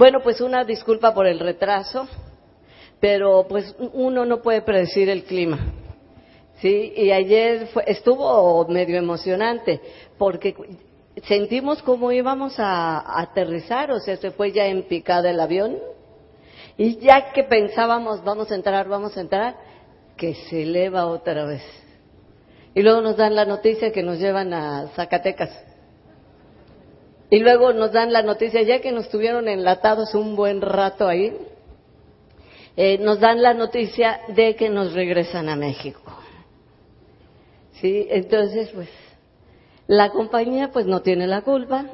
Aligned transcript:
Bueno, 0.00 0.22
pues 0.22 0.40
una 0.40 0.64
disculpa 0.64 1.12
por 1.12 1.26
el 1.26 1.38
retraso, 1.38 2.08
pero 3.00 3.44
pues 3.46 3.76
uno 3.92 4.24
no 4.24 4.40
puede 4.40 4.62
predecir 4.62 5.10
el 5.10 5.24
clima. 5.24 5.58
Sí, 6.56 6.94
y 6.96 7.12
ayer 7.12 7.66
fue, 7.66 7.84
estuvo 7.86 8.66
medio 8.66 8.96
emocionante 8.96 9.78
porque 10.16 10.56
sentimos 11.24 11.82
como 11.82 12.12
íbamos 12.12 12.54
a, 12.56 13.20
aterrizar, 13.20 13.90
o 13.92 14.00
sea, 14.00 14.16
se 14.16 14.30
fue 14.30 14.52
ya 14.52 14.68
en 14.68 14.84
picada 14.84 15.28
el 15.28 15.38
avión 15.38 15.76
y 16.78 16.96
ya 16.96 17.32
que 17.32 17.44
pensábamos 17.44 18.24
vamos 18.24 18.50
a 18.50 18.54
entrar, 18.54 18.88
vamos 18.88 19.18
a 19.18 19.20
entrar, 19.20 19.54
que 20.16 20.32
se 20.32 20.62
eleva 20.62 21.08
otra 21.08 21.44
vez. 21.44 21.62
Y 22.74 22.80
luego 22.80 23.02
nos 23.02 23.18
dan 23.18 23.34
la 23.34 23.44
noticia 23.44 23.92
que 23.92 24.02
nos 24.02 24.18
llevan 24.18 24.54
a 24.54 24.88
Zacatecas. 24.96 25.69
Y 27.30 27.38
luego 27.38 27.72
nos 27.72 27.92
dan 27.92 28.12
la 28.12 28.22
noticia, 28.22 28.62
ya 28.62 28.80
que 28.80 28.90
nos 28.90 29.08
tuvieron 29.08 29.48
enlatados 29.48 30.14
un 30.14 30.34
buen 30.34 30.60
rato 30.60 31.06
ahí, 31.06 31.32
eh, 32.76 32.98
nos 32.98 33.20
dan 33.20 33.40
la 33.40 33.54
noticia 33.54 34.20
de 34.28 34.56
que 34.56 34.68
nos 34.68 34.92
regresan 34.92 35.48
a 35.48 35.54
México. 35.54 36.00
¿Sí? 37.74 38.06
Entonces, 38.10 38.70
pues, 38.74 38.88
la 39.86 40.10
compañía 40.10 40.70
pues 40.72 40.86
no 40.86 41.02
tiene 41.02 41.26
la 41.26 41.42
culpa, 41.42 41.86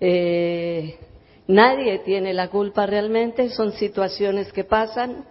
eh, 0.00 0.98
nadie 1.46 1.98
tiene 2.00 2.32
la 2.34 2.48
culpa 2.48 2.86
realmente, 2.86 3.50
son 3.50 3.72
situaciones 3.72 4.52
que 4.52 4.64
pasan. 4.64 5.24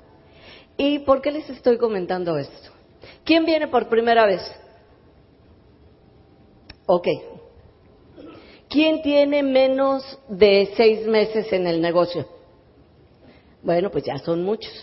¿Y 0.77 0.99
por 0.99 1.21
qué 1.21 1.31
les 1.31 1.49
estoy 1.49 1.77
comentando 1.77 2.38
esto? 2.38 2.71
¿Quién 3.23 3.45
viene 3.45 3.67
por 3.67 3.88
primera 3.88 4.25
vez? 4.25 4.41
Ok, 6.85 7.07
¿Quién 8.75 9.02
tiene 9.02 9.41
menos 9.41 10.03
de 10.27 10.73
seis 10.75 11.07
meses 11.07 11.49
en 11.53 11.66
el 11.66 11.79
negocio? 11.79 12.27
Bueno, 13.63 13.89
pues 13.89 14.03
ya 14.03 14.17
son 14.17 14.43
muchos. 14.43 14.73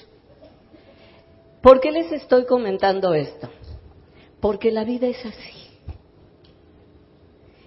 ¿Por 1.60 1.78
qué 1.78 1.92
les 1.92 2.10
estoy 2.10 2.46
comentando 2.46 3.12
esto? 3.12 3.50
Porque 4.40 4.70
la 4.70 4.84
vida 4.84 5.08
es 5.08 5.22
así. 5.26 5.76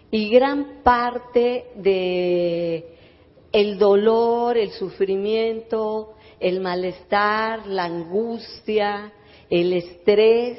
Y 0.10 0.32
gran 0.32 0.82
parte 0.82 1.68
de 1.76 2.98
el 3.52 3.78
dolor, 3.78 4.58
el 4.58 4.72
sufrimiento, 4.72 6.16
el 6.40 6.60
malestar, 6.60 7.68
la 7.68 7.84
angustia, 7.84 9.14
el 9.48 9.74
estrés 9.74 10.58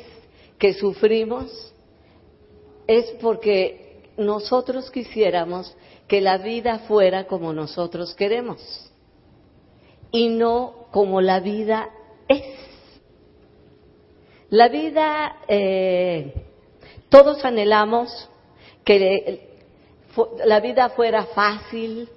que 0.61 0.75
sufrimos 0.75 1.75
es 2.87 3.07
porque 3.21 3.86
nosotros 4.17 4.91
quisiéramos 4.91 5.75
que 6.09 6.21
la 6.21 6.39
vida 6.39 6.81
fuera 6.81 7.27
como 7.27 7.53
nosotros 7.53 8.15
queremos 8.15 8.91
y 10.11 10.29
no 10.29 10.87
como 10.91 11.21
la 11.21 11.41
vida 11.41 11.91
es. 12.29 12.45
La 14.51 14.69
vida, 14.69 15.37
eh, 15.49 16.33
todos 17.09 17.45
anhelamos 17.45 18.29
que 18.85 19.41
la 20.45 20.61
vida 20.61 20.91
fuera 20.91 21.27
fácil, 21.27 22.09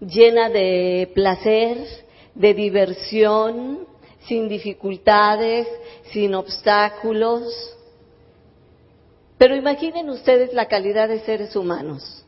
llena 0.00 0.50
de 0.50 1.10
placer, 1.14 1.78
de 2.34 2.54
diversión, 2.54 3.86
sin 4.26 4.48
dificultades, 4.48 5.66
sin 6.12 6.34
obstáculos, 6.34 7.42
pero 9.42 9.56
imaginen 9.56 10.08
ustedes 10.08 10.52
la 10.52 10.68
calidad 10.68 11.08
de 11.08 11.18
seres 11.18 11.56
humanos 11.56 12.24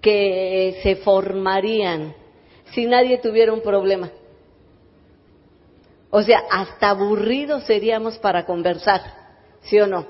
que 0.00 0.78
se 0.84 0.94
formarían 0.94 2.14
si 2.72 2.86
nadie 2.86 3.18
tuviera 3.18 3.52
un 3.52 3.60
problema. 3.60 4.08
O 6.10 6.22
sea, 6.22 6.44
hasta 6.48 6.90
aburridos 6.90 7.64
seríamos 7.64 8.18
para 8.18 8.46
conversar, 8.46 9.02
¿sí 9.62 9.80
o 9.80 9.88
no? 9.88 10.06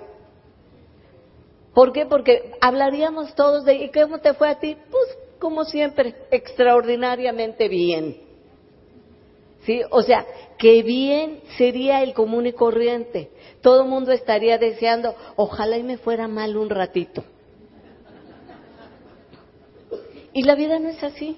¿Por 1.72 1.94
qué? 1.94 2.04
Porque 2.04 2.52
hablaríamos 2.60 3.34
todos 3.34 3.64
de, 3.64 3.76
¿y 3.76 3.90
cómo 3.90 4.18
te 4.18 4.34
fue 4.34 4.50
a 4.50 4.58
ti? 4.58 4.76
Pues 4.90 5.18
como 5.38 5.64
siempre, 5.64 6.14
extraordinariamente 6.30 7.68
bien. 7.68 8.20
¿Sí? 9.64 9.80
O 9.90 10.02
sea, 10.02 10.26
que 10.58 10.82
bien 10.82 11.40
sería 11.56 12.02
el 12.02 12.12
común 12.12 12.46
y 12.46 12.52
corriente. 12.52 13.30
Todo 13.62 13.82
el 13.82 13.88
mundo 13.88 14.12
estaría 14.12 14.58
deseando, 14.58 15.14
ojalá 15.36 15.78
y 15.78 15.82
me 15.82 15.96
fuera 15.96 16.28
mal 16.28 16.56
un 16.56 16.68
ratito. 16.68 17.24
Y 20.32 20.42
la 20.42 20.54
vida 20.54 20.78
no 20.78 20.88
es 20.88 21.02
así. 21.02 21.36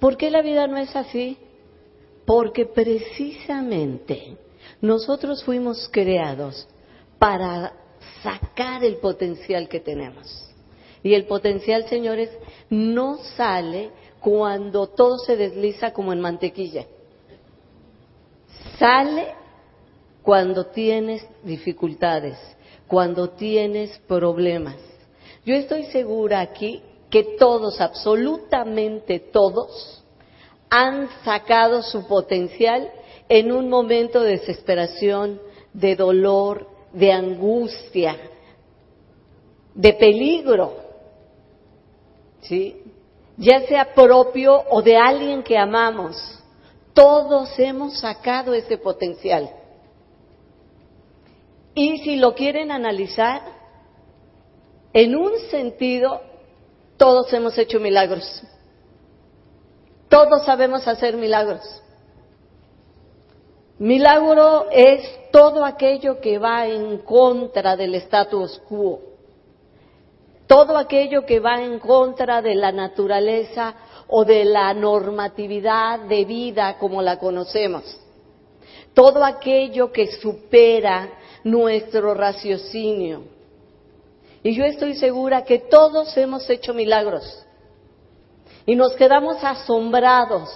¿Por 0.00 0.16
qué 0.16 0.30
la 0.30 0.42
vida 0.42 0.66
no 0.66 0.78
es 0.78 0.94
así? 0.96 1.38
Porque 2.24 2.66
precisamente 2.66 4.36
nosotros 4.80 5.44
fuimos 5.44 5.88
creados 5.92 6.66
para 7.18 7.74
sacar 8.22 8.82
el 8.82 8.96
potencial 8.96 9.68
que 9.68 9.80
tenemos. 9.80 10.48
Y 11.02 11.14
el 11.14 11.26
potencial, 11.26 11.88
señores, 11.88 12.30
no 12.70 13.18
sale 13.36 13.90
cuando 14.20 14.88
todo 14.88 15.18
se 15.18 15.36
desliza 15.36 15.92
como 15.92 16.12
en 16.12 16.20
mantequilla 16.20 16.86
sale 18.80 19.34
cuando 20.22 20.66
tienes 20.66 21.24
dificultades, 21.44 22.38
cuando 22.88 23.30
tienes 23.30 23.96
problemas. 24.08 24.76
Yo 25.44 25.54
estoy 25.54 25.84
segura 25.84 26.40
aquí 26.40 26.82
que 27.10 27.36
todos, 27.38 27.80
absolutamente 27.80 29.20
todos, 29.20 30.02
han 30.70 31.08
sacado 31.24 31.82
su 31.82 32.06
potencial 32.06 32.90
en 33.28 33.52
un 33.52 33.68
momento 33.68 34.22
de 34.22 34.38
desesperación, 34.38 35.40
de 35.72 35.94
dolor, 35.94 36.66
de 36.92 37.12
angustia, 37.12 38.16
de 39.74 39.92
peligro, 39.92 40.74
¿sí? 42.42 42.82
Ya 43.36 43.66
sea 43.66 43.94
propio 43.94 44.64
o 44.70 44.82
de 44.82 44.96
alguien 44.96 45.42
que 45.42 45.56
amamos. 45.56 46.39
Todos 46.94 47.58
hemos 47.58 47.98
sacado 47.98 48.54
ese 48.54 48.78
potencial. 48.78 49.50
Y 51.74 51.98
si 51.98 52.16
lo 52.16 52.34
quieren 52.34 52.70
analizar, 52.70 53.42
en 54.92 55.14
un 55.14 55.38
sentido, 55.50 56.20
todos 56.96 57.32
hemos 57.32 57.56
hecho 57.56 57.78
milagros. 57.78 58.42
Todos 60.08 60.44
sabemos 60.44 60.86
hacer 60.88 61.16
milagros. 61.16 61.62
Milagro 63.78 64.66
es 64.70 65.30
todo 65.30 65.64
aquello 65.64 66.20
que 66.20 66.38
va 66.38 66.66
en 66.66 66.98
contra 66.98 67.76
del 67.76 67.94
status 67.94 68.60
quo, 68.68 69.00
todo 70.46 70.76
aquello 70.76 71.24
que 71.24 71.40
va 71.40 71.62
en 71.62 71.78
contra 71.78 72.42
de 72.42 72.54
la 72.56 72.72
naturaleza 72.72 73.74
o 74.10 74.24
de 74.24 74.44
la 74.44 74.74
normatividad 74.74 76.00
de 76.00 76.24
vida 76.24 76.76
como 76.78 77.00
la 77.00 77.18
conocemos. 77.18 77.84
Todo 78.92 79.24
aquello 79.24 79.92
que 79.92 80.08
supera 80.12 81.08
nuestro 81.44 82.14
raciocinio. 82.14 83.22
Y 84.42 84.54
yo 84.54 84.64
estoy 84.64 84.94
segura 84.94 85.44
que 85.44 85.58
todos 85.58 86.16
hemos 86.16 86.48
hecho 86.50 86.74
milagros. 86.74 87.46
Y 88.66 88.74
nos 88.74 88.94
quedamos 88.94 89.42
asombrados 89.42 90.50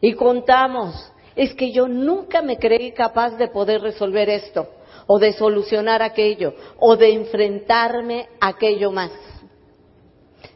y 0.00 0.14
contamos, 0.14 1.12
es 1.36 1.54
que 1.54 1.70
yo 1.70 1.86
nunca 1.86 2.42
me 2.42 2.58
creí 2.58 2.92
capaz 2.92 3.36
de 3.36 3.48
poder 3.48 3.80
resolver 3.80 4.28
esto, 4.28 4.66
o 5.06 5.18
de 5.18 5.32
solucionar 5.32 6.02
aquello, 6.02 6.54
o 6.78 6.96
de 6.96 7.12
enfrentarme 7.12 8.28
a 8.40 8.48
aquello 8.48 8.90
más. 8.90 9.12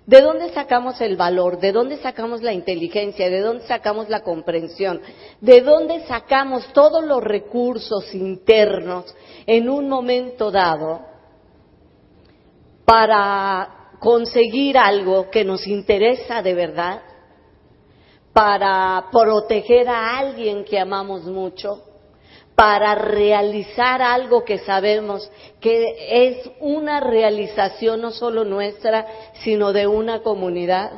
¿De 0.06 0.20
dónde 0.20 0.52
sacamos 0.52 1.00
el 1.00 1.16
valor? 1.16 1.58
¿De 1.58 1.72
dónde 1.72 1.96
sacamos 1.96 2.40
la 2.40 2.52
inteligencia? 2.52 3.28
¿De 3.28 3.40
dónde 3.40 3.66
sacamos 3.66 4.08
la 4.08 4.20
comprensión? 4.20 5.00
¿De 5.40 5.62
dónde 5.62 6.06
sacamos 6.06 6.72
todos 6.72 7.04
los 7.04 7.22
recursos 7.22 8.14
internos 8.14 9.12
en 9.46 9.68
un 9.68 9.88
momento 9.88 10.52
dado 10.52 11.00
para 12.84 13.96
conseguir 13.98 14.78
algo 14.78 15.28
que 15.28 15.44
nos 15.44 15.66
interesa 15.66 16.40
de 16.40 16.54
verdad? 16.54 17.02
¿Para 18.32 19.06
proteger 19.10 19.88
a 19.88 20.18
alguien 20.18 20.64
que 20.64 20.78
amamos 20.78 21.24
mucho? 21.24 21.82
Para 22.56 22.94
realizar 22.94 24.00
algo 24.00 24.42
que 24.44 24.58
sabemos 24.58 25.30
que 25.60 25.94
es 26.28 26.50
una 26.58 27.00
realización 27.00 28.00
no 28.00 28.10
solo 28.10 28.44
nuestra, 28.44 29.06
sino 29.44 29.74
de 29.74 29.86
una 29.86 30.22
comunidad. 30.22 30.90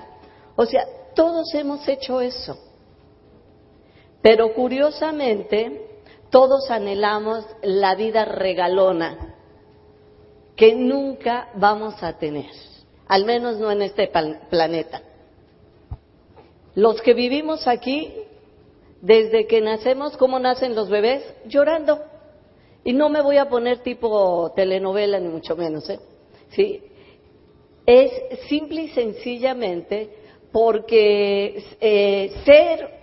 O 0.55 0.65
sea, 0.65 0.87
todos 1.17 1.53
hemos 1.55 1.87
hecho 1.89 2.21
eso. 2.21 2.57
Pero 4.23 4.55
curiosamente, 4.55 6.01
todos 6.31 6.71
anhelamos 6.71 7.45
la 7.63 7.97
vida 7.97 8.25
regalona 8.25 9.35
que 10.55 10.75
nunca 10.75 11.49
vamos 11.55 12.03
a 12.03 12.19
tener, 12.19 12.51
al 13.09 13.25
menos 13.25 13.59
no 13.59 13.71
en 13.73 13.83
este 13.83 14.11
planeta. 14.49 15.03
Los 16.77 17.01
que 17.03 17.15
vivimos 17.15 17.67
aquí, 17.67 18.13
desde 19.00 19.47
que 19.47 19.61
nacemos, 19.61 20.17
¿cómo 20.17 20.39
nacen 20.39 20.75
los 20.75 20.89
bebés? 20.89 21.23
Llorando. 21.47 22.00
Y 22.85 22.93
no 22.93 23.09
me 23.09 23.21
voy 23.21 23.37
a 23.37 23.49
poner 23.49 23.79
tipo 23.79 24.53
telenovela, 24.55 25.21
ni 25.21 25.29
mucho 25.29 25.56
menos, 25.56 25.89
¿eh? 25.91 26.00
¿Sí? 26.50 26.83
Es 27.87 28.11
simple 28.49 28.83
y 28.83 28.89
sencillamente 28.89 30.11
porque 30.53 31.62
eh, 31.81 32.33
ser 32.45 32.99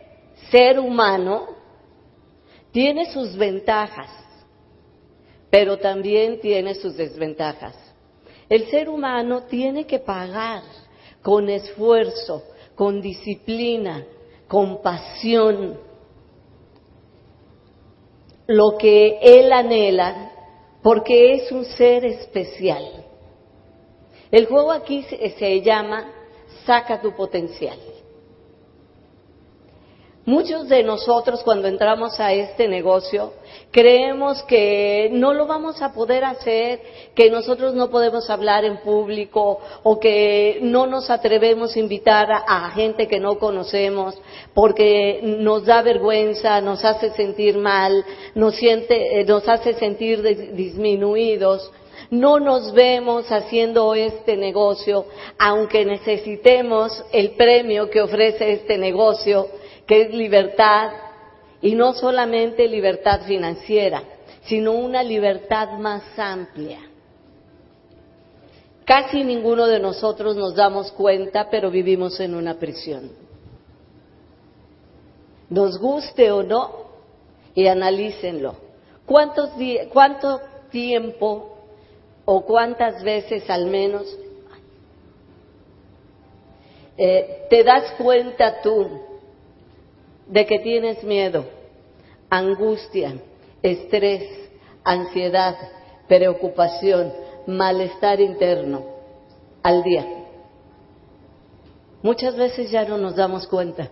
ser 0.52 0.80
humano 0.80 1.48
tiene 2.72 3.12
sus 3.12 3.36
ventajas, 3.36 4.10
pero 5.50 5.78
también 5.78 6.40
tiene 6.40 6.76
sus 6.76 6.98
desventajas. 6.98 7.76
El 8.50 8.70
ser 8.70 8.90
humano 8.90 9.44
tiene 9.44 9.86
que 9.86 10.00
pagar 10.00 10.62
con 11.22 11.50
esfuerzo, 11.50 12.44
con 12.76 13.02
disciplina, 13.02 14.06
con 14.48 14.82
pasión, 14.82 15.80
lo 18.48 18.78
que 18.78 19.20
él 19.22 19.52
anhela, 19.52 20.32
porque 20.82 21.34
es 21.34 21.52
un 21.52 21.66
ser 21.66 22.06
especial. 22.06 23.06
El 24.32 24.46
juego 24.48 24.72
aquí 24.72 25.04
se, 25.04 25.62
llama 25.62 26.12
Saca 26.66 27.02
tu 27.02 27.16
potencial. 27.16 27.78
Muchos 30.28 30.68
de 30.68 30.82
nosotros 30.82 31.44
cuando 31.44 31.68
entramos 31.68 32.20
a 32.20 32.34
este 32.34 32.68
negocio 32.68 33.34
creemos 33.70 34.42
que 34.44 35.10
no 35.12 35.36
lo 35.36 35.46
vamos 35.46 35.84
a 35.84 35.94
poder 35.94 36.24
hacer, 36.24 36.82
que 37.14 37.30
nosotros 37.30 37.76
no 37.76 37.92
podemos 37.92 38.28
hablar 38.32 38.66
en 38.66 38.78
público 38.78 39.60
o 39.84 40.00
que 40.00 40.58
no 40.64 40.88
nos 40.88 41.12
atrevemos 41.12 41.76
a 41.76 41.80
invitar 41.80 42.28
a, 42.32 42.72
gente 42.72 43.08
que 43.08 43.20
no 43.20 43.38
conocemos 43.38 44.16
porque 44.56 45.20
nos 45.22 45.64
da 45.64 45.84
vergüenza, 45.84 46.60
nos 46.60 46.84
hace 46.84 47.12
sentir 47.12 47.60
mal, 47.60 48.04
nos, 48.34 48.56
siente, 48.56 49.20
eh, 49.20 49.26
nos 49.26 49.48
hace 49.48 49.76
sentir 49.76 50.24
disminuidos. 50.24 51.72
No 52.10 52.40
nos 52.40 52.74
vemos 52.74 53.32
haciendo 53.32 53.94
este 53.94 54.38
negocio, 54.38 55.06
aunque 55.38 55.86
necesitemos 55.86 57.04
el 57.12 57.32
premio 57.32 57.92
que 57.92 58.02
ofrece 58.02 58.54
este 58.54 58.80
negocio 58.80 59.50
que 59.88 60.02
es 60.04 60.14
libertad, 60.14 60.92
y 61.62 61.74
no 61.76 61.94
solamente 61.94 62.68
libertad 62.68 63.22
financiera, 63.22 64.04
sino 64.44 64.74
una 64.74 65.02
libertad 65.02 65.80
más 65.80 66.04
amplia. 66.18 66.80
Casi 68.86 69.24
ninguno 69.24 69.66
de 69.66 69.80
nosotros 69.80 70.36
nos 70.36 70.56
damos 70.56 70.92
cuenta, 70.92 71.50
pero 71.50 71.72
vivimos 71.72 72.20
en 72.20 72.36
una 72.36 72.60
prisión. 72.60 73.12
Nos 75.50 75.80
guste 75.80 76.32
o 76.32 76.44
no, 76.44 76.86
y 77.56 77.68
analícenlo. 77.68 78.56
¿Cuántos 79.06 79.50
¿Cuánto 79.92 80.42
tiempo 80.70 81.58
o 82.26 82.42
cuántas 82.42 83.02
veces 83.04 83.50
al 83.50 83.68
menos 83.68 84.06
eh, 86.98 87.48
te 87.50 87.64
das 87.64 87.92
cuenta 87.98 88.62
tú 88.62 89.15
de 90.28 90.46
que 90.46 90.60
tienes 90.60 91.04
miedo, 91.04 91.46
angustia, 92.30 93.16
estrés, 93.62 94.24
ansiedad, 94.84 95.56
preocupación, 96.08 97.14
malestar 97.48 98.20
interno 98.20 98.84
al 99.64 99.84
día. 99.84 100.06
Muchas 102.02 102.36
veces 102.36 102.70
ya 102.70 102.86
no 102.86 102.98
nos 102.98 103.16
damos 103.16 103.48
cuenta. 103.48 103.92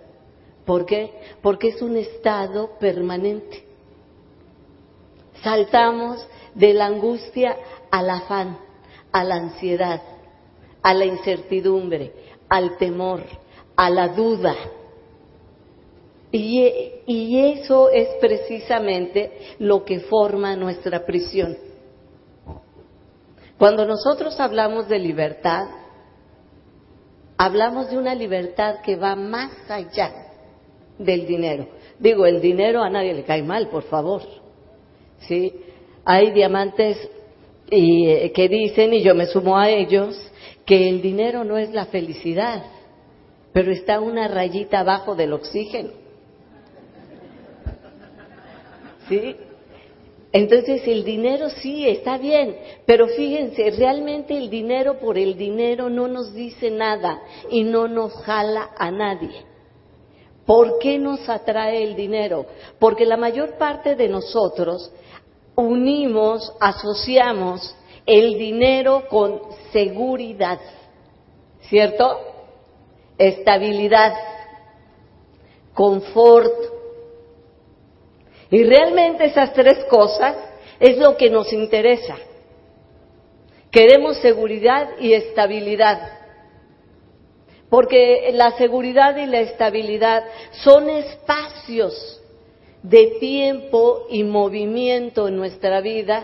¿Por 0.66 0.86
qué? 0.86 1.12
Porque 1.42 1.70
es 1.70 1.82
un 1.82 1.98
estado 1.98 2.78
permanente. 2.80 3.66
Saltamos 5.44 6.26
de 6.54 6.74
la 6.74 6.86
angustia 6.86 7.58
al 7.92 8.10
afán, 8.10 8.58
a 9.12 9.24
la 9.24 9.36
ansiedad, 9.36 10.02
a 10.82 10.94
la 10.94 11.06
incertidumbre, 11.06 12.14
al 12.50 12.78
temor, 12.78 13.24
a 13.76 13.90
la 13.90 14.10
duda, 14.10 14.56
y, 16.36 17.38
eso 17.38 17.92
es 17.92 18.08
precisamente 18.20 19.32
lo 19.60 19.86
que 19.86 20.00
forma 20.00 20.56
nuestra 20.56 21.06
prisión. 21.06 21.56
Cuando 23.60 23.86
nosotros 23.86 24.40
hablamos 24.40 24.90
de 24.90 24.98
libertad, 24.98 25.68
hablamos 27.38 27.92
de 27.92 28.00
una 28.00 28.16
libertad 28.16 28.82
que 28.84 28.96
va 28.96 29.16
más 29.16 29.52
allá 29.70 30.12
del 30.98 31.28
dinero. 31.28 31.68
Digo, 32.00 32.26
el 32.26 32.42
dinero 32.42 32.82
a 32.82 32.90
nadie 32.90 33.14
le 33.14 33.24
cae 33.24 33.44
mal, 33.44 33.68
por 33.70 33.84
favor. 33.84 34.24
¿Sí? 35.28 35.54
Hay 36.04 36.32
diamantes 36.32 36.98
y, 37.70 38.08
eh, 38.10 38.32
que 38.32 38.50
dicen, 38.50 38.92
y 38.96 39.04
yo 39.04 39.14
me 39.14 39.28
sumo 39.28 39.56
a 39.56 39.70
ellos, 39.70 40.20
que 40.66 40.90
el 40.90 41.04
dinero 41.04 41.44
no 41.44 41.60
es 41.60 41.72
la 41.72 41.86
felicidad, 41.86 42.64
pero 43.54 43.72
está 43.72 44.00
una 44.00 44.28
rayita 44.28 44.80
abajo 44.80 45.14
del 45.14 45.34
oxígeno. 45.34 46.03
¿Sí? 49.10 49.36
Entonces 50.34 50.82
el 50.88 51.04
dinero 51.04 51.50
sí 51.62 51.88
está 51.88 52.18
bien, 52.18 52.58
pero 52.88 53.08
fíjense, 53.08 53.70
realmente 53.70 54.36
el 54.36 54.50
dinero 54.50 54.98
por 55.00 55.20
el 55.20 55.38
dinero 55.38 55.90
no 55.92 56.08
nos 56.08 56.34
dice 56.34 56.72
nada 56.72 57.22
y 57.52 57.64
no 57.64 57.88
nos 57.88 58.14
jala 58.24 58.72
a 58.76 58.90
nadie. 58.90 59.46
¿Por 60.48 60.80
qué 60.80 60.98
nos 60.98 61.30
atrae 61.30 61.84
el 61.84 61.96
dinero? 61.96 62.48
Porque 62.80 63.06
la 63.06 63.16
mayor 63.16 63.60
parte 63.60 63.96
de 63.96 64.10
nosotros 64.10 64.92
unimos, 65.56 66.52
asociamos 66.60 67.76
el 68.08 68.38
dinero 68.38 69.04
con 69.10 69.40
seguridad, 69.72 70.60
¿cierto? 71.70 72.20
Estabilidad, 73.20 74.16
confort, 75.76 76.73
y 78.54 78.64
realmente 78.66 79.26
esas 79.26 79.52
tres 79.54 79.84
cosas 79.86 80.38
es 80.80 81.00
lo 81.00 81.18
que 81.18 81.28
nos 81.28 81.52
interesa. 81.52 82.16
Queremos 83.72 84.18
seguridad 84.18 84.90
y 85.00 85.14
estabilidad. 85.14 86.20
Porque 87.68 88.30
la 88.32 88.52
seguridad 88.52 89.18
y 89.18 89.26
la 89.26 89.40
estabilidad 89.40 90.24
son 90.64 90.88
espacios 90.88 92.22
de 92.84 93.16
tiempo 93.20 94.06
y 94.12 94.24
movimiento 94.24 95.28
en 95.28 95.36
nuestra 95.36 95.82
vida 95.82 96.24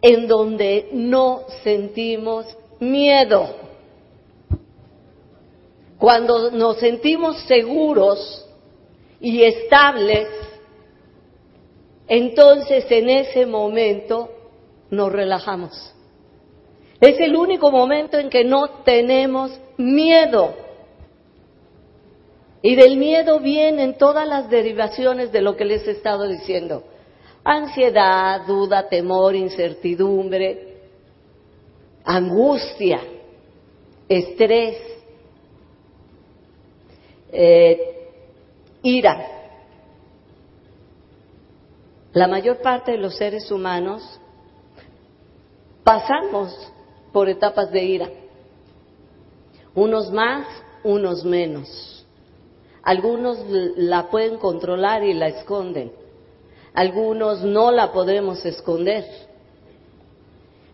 en 0.00 0.26
donde 0.26 0.88
no 0.92 1.42
sentimos 1.62 2.46
miedo. 2.80 3.46
Cuando 5.98 6.50
nos 6.50 6.78
sentimos 6.78 7.42
seguros 7.42 8.46
y 9.20 9.42
estables, 9.42 10.28
entonces 12.08 12.86
en 12.90 13.10
ese 13.10 13.46
momento 13.46 14.30
nos 14.90 15.12
relajamos. 15.12 15.94
Es 17.00 17.20
el 17.20 17.36
único 17.36 17.70
momento 17.70 18.18
en 18.18 18.30
que 18.30 18.44
no 18.44 18.82
tenemos 18.82 19.58
miedo. 19.76 20.54
Y 22.60 22.74
del 22.74 22.96
miedo 22.96 23.38
vienen 23.38 23.96
todas 23.98 24.26
las 24.26 24.50
derivaciones 24.50 25.30
de 25.30 25.42
lo 25.42 25.56
que 25.56 25.64
les 25.64 25.86
he 25.86 25.92
estado 25.92 26.26
diciendo. 26.26 26.82
Ansiedad, 27.44 28.46
duda, 28.46 28.88
temor, 28.88 29.36
incertidumbre, 29.36 30.76
angustia, 32.04 33.00
estrés, 34.08 34.76
eh, 37.30 38.08
ira. 38.82 39.37
La 42.18 42.26
mayor 42.26 42.56
parte 42.56 42.90
de 42.90 42.98
los 42.98 43.14
seres 43.14 43.48
humanos 43.48 44.02
pasamos 45.84 46.52
por 47.12 47.28
etapas 47.28 47.70
de 47.70 47.84
ira. 47.84 48.08
Unos 49.72 50.10
más, 50.10 50.44
unos 50.82 51.24
menos. 51.24 52.04
Algunos 52.82 53.38
la 53.76 54.10
pueden 54.10 54.36
controlar 54.38 55.04
y 55.04 55.14
la 55.14 55.28
esconden. 55.28 55.92
Algunos 56.74 57.44
no 57.44 57.70
la 57.70 57.92
podemos 57.92 58.44
esconder. 58.44 59.04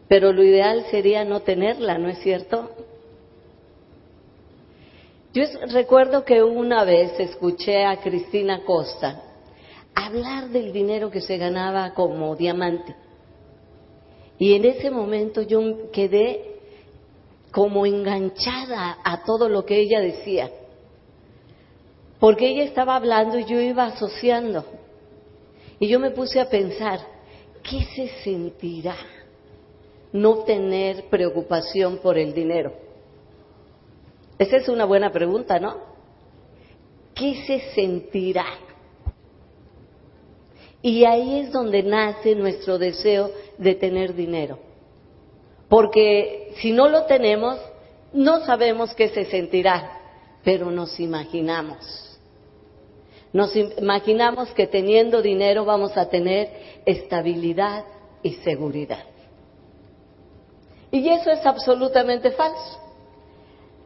Pero 0.09 0.33
lo 0.33 0.43
ideal 0.43 0.87
sería 0.91 1.27
no 1.27 1.41
tenerla, 1.41 1.99
¿no 1.99 2.09
es 2.09 2.21
cierto? 2.21 2.71
Yo 5.35 5.45
recuerdo 5.73 6.25
que 6.25 6.43
una 6.43 6.85
vez 6.85 7.21
escuché 7.21 7.85
a 7.85 8.01
Cristina 8.01 8.65
Costa 8.65 9.34
hablar 9.95 10.49
del 10.51 10.73
dinero 10.73 11.11
que 11.11 11.21
se 11.21 11.37
ganaba 11.39 11.95
como 11.95 12.35
diamante. 12.37 12.95
Y 14.39 14.55
en 14.55 14.65
ese 14.65 14.91
momento 14.91 15.43
yo 15.43 15.91
quedé 15.93 16.59
como 17.53 17.87
enganchada 17.87 18.99
a 19.05 19.23
todo 19.25 19.49
lo 19.49 19.65
que 19.65 19.79
ella 19.79 20.01
decía. 20.01 20.51
porque 22.19 22.49
ella 22.49 22.65
estaba 22.65 22.97
hablando 22.97 23.39
y 23.39 23.45
yo 23.45 23.61
iba 23.61 23.85
asociando. 23.85 24.65
Y 25.79 25.89
yo 25.89 26.01
me 26.01 26.11
puse 26.11 26.41
a 26.41 26.49
pensar, 26.49 27.01
¿qué 27.63 27.85
se 27.95 28.09
sentirá 28.23 28.97
no 30.11 30.39
tener 30.45 31.05
preocupación 31.11 31.99
por 31.99 32.17
el 32.17 32.33
dinero? 32.33 32.73
Esa 34.39 34.57
es 34.57 34.69
una 34.71 34.87
buena 34.87 35.13
pregunta, 35.13 35.61
¿no? 35.61 35.77
¿Qué 37.15 37.45
se 37.47 37.61
sentirá? 37.75 38.47
Y 40.85 41.07
ahí 41.07 41.41
es 41.41 41.51
donde 41.51 41.83
nace 41.83 42.35
nuestro 42.35 42.77
deseo 42.77 43.31
de 43.57 43.75
tener 43.75 44.15
dinero. 44.15 44.59
Porque 45.67 46.53
si 46.59 46.73
no 46.73 46.91
lo 46.91 47.05
tenemos, 47.05 47.57
no 48.13 48.45
sabemos 48.45 48.95
qué 48.95 49.09
se 49.09 49.25
sentirá, 49.25 49.99
pero 50.45 50.71
nos 50.71 51.01
imaginamos. 51.01 52.19
Nos 53.33 53.57
imaginamos 53.57 54.51
que 54.51 54.67
teniendo 54.67 55.23
dinero 55.23 55.65
vamos 55.65 55.97
a 55.97 56.11
tener 56.11 56.51
estabilidad 56.85 57.87
y 58.23 58.35
seguridad. 58.35 59.05
Y 60.91 61.09
eso 61.09 61.31
es 61.31 61.47
absolutamente 61.47 62.31
falso. 62.33 62.79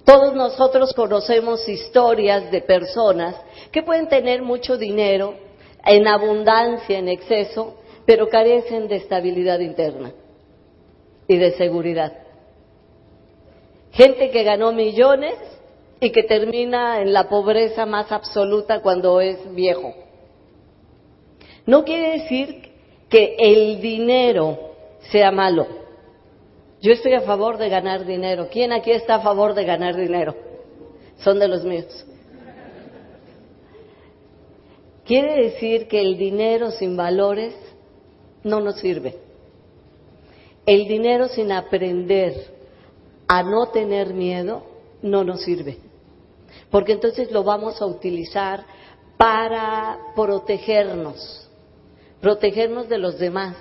Todos 0.04 0.34
nosotros 0.34 0.92
conocemos 0.94 1.68
historias 1.68 2.50
de 2.50 2.60
personas 2.60 3.36
que 3.70 3.84
pueden 3.84 4.08
tener 4.08 4.42
mucho 4.42 4.76
dinero 4.76 5.46
en 5.84 6.06
abundancia, 6.06 6.98
en 6.98 7.08
exceso, 7.08 7.76
pero 8.04 8.28
carecen 8.28 8.88
de 8.88 8.96
estabilidad 8.96 9.60
interna 9.60 10.12
y 11.26 11.36
de 11.36 11.52
seguridad. 11.52 12.12
Gente 13.92 14.30
que 14.30 14.42
ganó 14.44 14.72
millones 14.72 15.34
y 16.00 16.10
que 16.10 16.22
termina 16.22 17.00
en 17.00 17.12
la 17.12 17.28
pobreza 17.28 17.86
más 17.86 18.12
absoluta 18.12 18.80
cuando 18.80 19.20
es 19.20 19.38
viejo. 19.54 19.94
No 21.66 21.84
quiere 21.84 22.20
decir 22.20 22.70
que 23.08 23.36
el 23.38 23.80
dinero 23.80 24.58
sea 25.10 25.30
malo. 25.30 25.66
Yo 26.80 26.92
estoy 26.92 27.14
a 27.14 27.22
favor 27.22 27.58
de 27.58 27.68
ganar 27.68 28.06
dinero. 28.06 28.48
¿Quién 28.50 28.72
aquí 28.72 28.92
está 28.92 29.16
a 29.16 29.20
favor 29.20 29.54
de 29.54 29.64
ganar 29.64 29.96
dinero? 29.96 30.34
Son 31.18 31.38
de 31.38 31.48
los 31.48 31.64
míos. 31.64 32.06
Quiere 35.08 35.42
decir 35.42 35.88
que 35.88 36.02
el 36.02 36.18
dinero 36.18 36.70
sin 36.70 36.94
valores 36.94 37.54
no 38.44 38.60
nos 38.60 38.78
sirve. 38.78 39.16
El 40.66 40.86
dinero 40.86 41.28
sin 41.28 41.50
aprender 41.50 42.34
a 43.26 43.42
no 43.42 43.68
tener 43.68 44.12
miedo 44.12 44.64
no 45.00 45.24
nos 45.24 45.40
sirve. 45.40 45.78
Porque 46.70 46.92
entonces 46.92 47.32
lo 47.32 47.42
vamos 47.42 47.80
a 47.80 47.86
utilizar 47.86 48.66
para 49.16 49.98
protegernos, 50.14 51.48
protegernos 52.20 52.86
de 52.90 52.98
los 52.98 53.18
demás. 53.18 53.56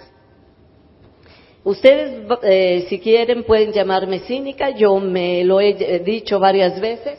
Ustedes, 1.63 2.27
eh, 2.43 2.87
si 2.89 2.99
quieren, 2.99 3.45
pueden 3.45 3.71
llamarme 3.71 4.19
cínica, 4.19 4.71
yo 4.71 4.97
me 4.99 5.45
lo 5.45 5.61
he 5.61 6.01
dicho 6.03 6.41
varias 6.41 6.81
veces. 6.81 7.17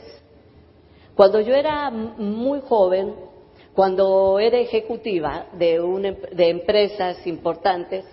Cuando 1.15 1.41
yo 1.41 1.55
era 1.55 1.89
muy 1.89 2.61
joven, 2.61 3.28
cuando 3.79 4.39
era 4.39 4.57
ejecutiva 4.57 5.45
de, 5.53 5.79
de 6.33 6.49
empresas 6.49 7.25
importantes, 7.25 8.03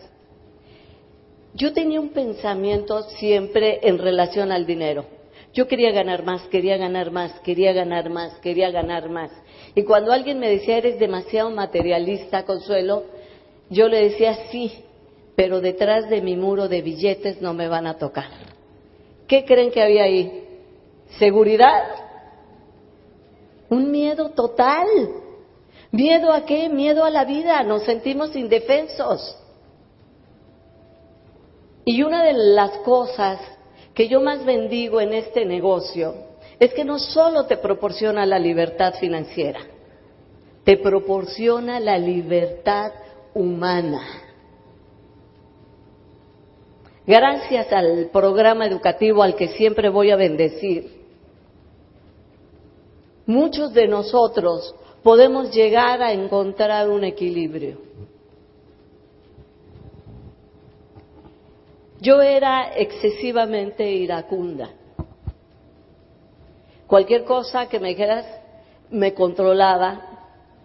yo 1.55 1.73
tenía 1.73 2.01
un 2.01 2.11
pensamiento 2.11 3.03
siempre 3.19 3.81
en 3.83 3.99
relación 3.99 4.53
al 4.53 4.65
dinero. 4.65 5.07
Yo 5.53 5.67
quería 5.67 5.91
ganar 5.91 6.25
más, 6.25 6.43
quería 6.43 6.77
ganar 6.77 7.11
más, 7.11 7.41
quería 7.41 7.73
ganar 7.73 8.11
más, 8.11 8.39
quería 8.39 8.71
ganar 8.71 9.11
más. 9.11 9.33
Y 9.75 9.83
cuando 9.83 10.13
alguien 10.13 10.39
me 10.39 10.51
decía, 10.51 10.79
eres 10.79 11.01
demasiado 11.01 11.51
materialista, 11.51 12.45
Consuelo, 12.45 13.03
yo 13.69 13.89
le 13.89 14.11
decía, 14.11 14.37
sí, 14.53 14.71
pero 15.35 15.61
detrás 15.61 16.09
de 16.09 16.23
mi 16.23 16.37
muro 16.37 16.69
de 16.69 16.81
billetes 16.81 17.43
no 17.43 17.55
me 17.55 17.67
van 17.67 17.89
a 17.89 17.99
tocar. 17.99 18.31
¿Qué 19.27 19.45
creen 19.45 19.73
que 19.73 19.83
había 19.83 20.05
ahí? 20.05 20.45
¿Seguridad? 21.19 21.83
Un 23.69 23.91
miedo 23.91 24.31
total. 24.31 25.26
¿Miedo 25.91 26.33
a 26.33 26.45
qué? 26.45 26.69
Miedo 26.69 27.05
a 27.05 27.11
la 27.11 27.25
vida. 27.25 27.63
Nos 27.63 27.85
sentimos 27.85 28.35
indefensos. 28.37 29.37
Y 31.85 32.03
una 32.03 32.25
de 32.25 32.33
las 32.33 32.71
cosas 32.79 33.39
que 33.95 34.09
yo 34.09 34.21
más 34.21 34.45
bendigo 34.45 35.01
en 35.01 35.15
este 35.15 35.45
negocio 35.45 36.15
es 36.59 36.75
que 36.75 36.85
no 36.85 36.99
solo 36.99 37.47
te 37.47 37.57
proporciona 37.57 38.27
la 38.27 38.39
libertad 38.39 38.95
financiera, 38.95 39.61
te 40.65 40.77
proporciona 40.79 41.79
la 41.81 41.97
libertad 41.99 42.93
humana. 43.35 44.03
Gracias 47.07 47.73
al 47.73 48.11
programa 48.13 48.67
educativo 48.67 49.23
al 49.23 49.37
que 49.37 49.49
siempre 49.49 49.89
voy 49.89 50.11
a 50.11 50.17
bendecir, 50.17 51.05
muchos 53.27 53.73
de 53.75 53.87
nosotros 53.87 54.75
podemos 55.07 55.53
llegar 55.55 56.03
a 56.03 56.13
encontrar 56.13 56.91
un 56.91 57.05
equilibrio. 57.05 57.79
Yo 62.01 62.21
era 62.21 62.77
excesivamente 62.77 63.89
iracunda. 63.89 64.71
Cualquier 66.89 67.23
cosa 67.23 67.69
que 67.69 67.79
me 67.79 67.91
dijeras 67.91 68.27
me 68.91 69.15
controlaba, 69.15 70.03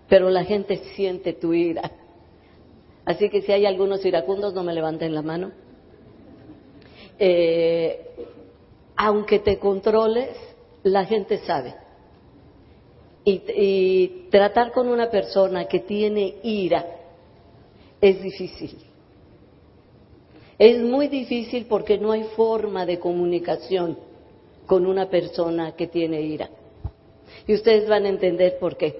pero 0.09 0.31
la 0.31 0.43
gente 0.43 0.77
siente 0.95 1.33
tu 1.33 1.53
ira. 1.53 1.91
Así 3.05 3.29
que 3.29 3.43
si 3.43 3.51
hay 3.51 3.67
algunos 3.67 4.03
iracundos, 4.03 4.55
no 4.55 4.63
me 4.63 4.73
levanten 4.73 5.13
la 5.13 5.21
mano. 5.21 5.51
Eh, 7.19 8.09
aunque 8.95 9.37
te 9.37 9.59
controles, 9.59 10.35
la 10.81 11.05
gente 11.05 11.37
sabe. 11.45 11.80
Y 13.23 14.27
tratar 14.31 14.71
con 14.71 14.87
una 14.87 15.09
persona 15.09 15.65
que 15.65 15.79
tiene 15.79 16.35
ira 16.43 16.85
es 18.01 18.21
difícil. 18.21 18.77
Es 20.57 20.79
muy 20.81 21.07
difícil 21.07 21.65
porque 21.65 21.97
no 21.97 22.11
hay 22.11 22.23
forma 22.35 22.85
de 22.85 22.99
comunicación 22.99 23.97
con 24.65 24.85
una 24.85 25.09
persona 25.09 25.75
que 25.75 25.87
tiene 25.87 26.21
ira. 26.21 26.49
Y 27.47 27.53
ustedes 27.53 27.87
van 27.87 28.05
a 28.05 28.09
entender 28.09 28.57
por 28.59 28.77
qué. 28.77 28.95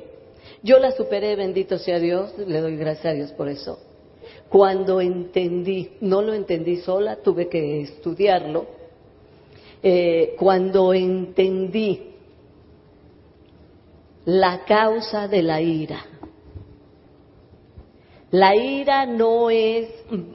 Yo 0.64 0.80
la 0.80 0.92
superé, 0.92 1.36
bendito 1.36 1.78
sea 1.78 2.00
Dios, 2.00 2.34
le 2.38 2.62
doy 2.62 2.78
gracias 2.78 3.06
a 3.06 3.14
Dios 3.14 3.32
por 3.34 3.48
eso. 3.48 3.80
Cuando 4.50 5.02
entendí, 5.02 5.92
no 6.02 6.22
lo 6.22 6.34
entendí 6.34 6.78
sola, 6.78 7.18
tuve 7.18 7.48
que 7.48 7.82
estudiarlo, 7.82 8.66
eh, 9.82 10.36
cuando 10.38 10.94
entendí 10.94 12.11
la 14.26 14.64
causa 14.66 15.28
de 15.28 15.42
la 15.42 15.62
ira. 15.62 16.06
La 18.32 18.56
ira 18.56 19.06
no 19.06 19.50
es 19.50 19.90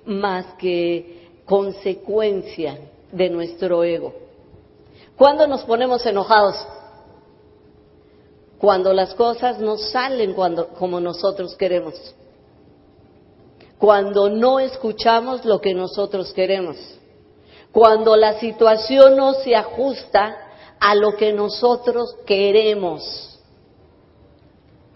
más 0.04 0.46
que 0.58 1.30
consecuencia 1.46 2.78
de 3.10 3.30
nuestro 3.30 3.84
ego. 3.84 4.12
¿Cuándo 5.16 5.46
nos 5.46 5.64
ponemos 5.64 6.04
enojados? 6.04 6.56
Cuando 8.58 8.92
las 8.92 9.14
cosas 9.14 9.58
no 9.58 9.78
salen 9.78 10.34
cuando, 10.34 10.68
como 10.68 11.00
nosotros 11.00 11.56
queremos. 11.56 11.94
Cuando 13.78 14.28
no 14.28 14.58
escuchamos 14.58 15.44
lo 15.44 15.60
que 15.60 15.74
nosotros 15.74 16.32
queremos. 16.32 16.76
Cuando 17.72 18.16
la 18.16 18.38
situación 18.40 19.16
no 19.16 19.34
se 19.34 19.54
ajusta 19.54 20.36
a 20.80 20.94
lo 20.94 21.16
que 21.16 21.32
nosotros 21.32 22.14
queremos. 22.26 23.35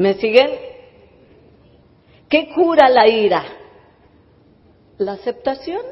¿Me 0.01 0.15
siguen? 0.15 0.49
¿Qué 2.27 2.55
cura 2.55 2.89
la 2.89 3.07
ira? 3.07 3.45
La 4.97 5.13
aceptación. 5.13 5.83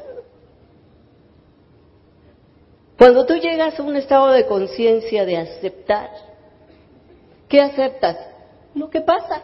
Cuando 2.97 3.27
tú 3.27 3.35
llegas 3.35 3.79
a 3.79 3.83
un 3.83 3.95
estado 3.95 4.31
de 4.31 4.47
conciencia 4.47 5.27
de 5.27 5.37
aceptar, 5.37 6.09
¿qué 7.47 7.61
aceptas? 7.61 8.17
Lo 8.73 8.89
que 8.89 9.01
pasa. 9.01 9.43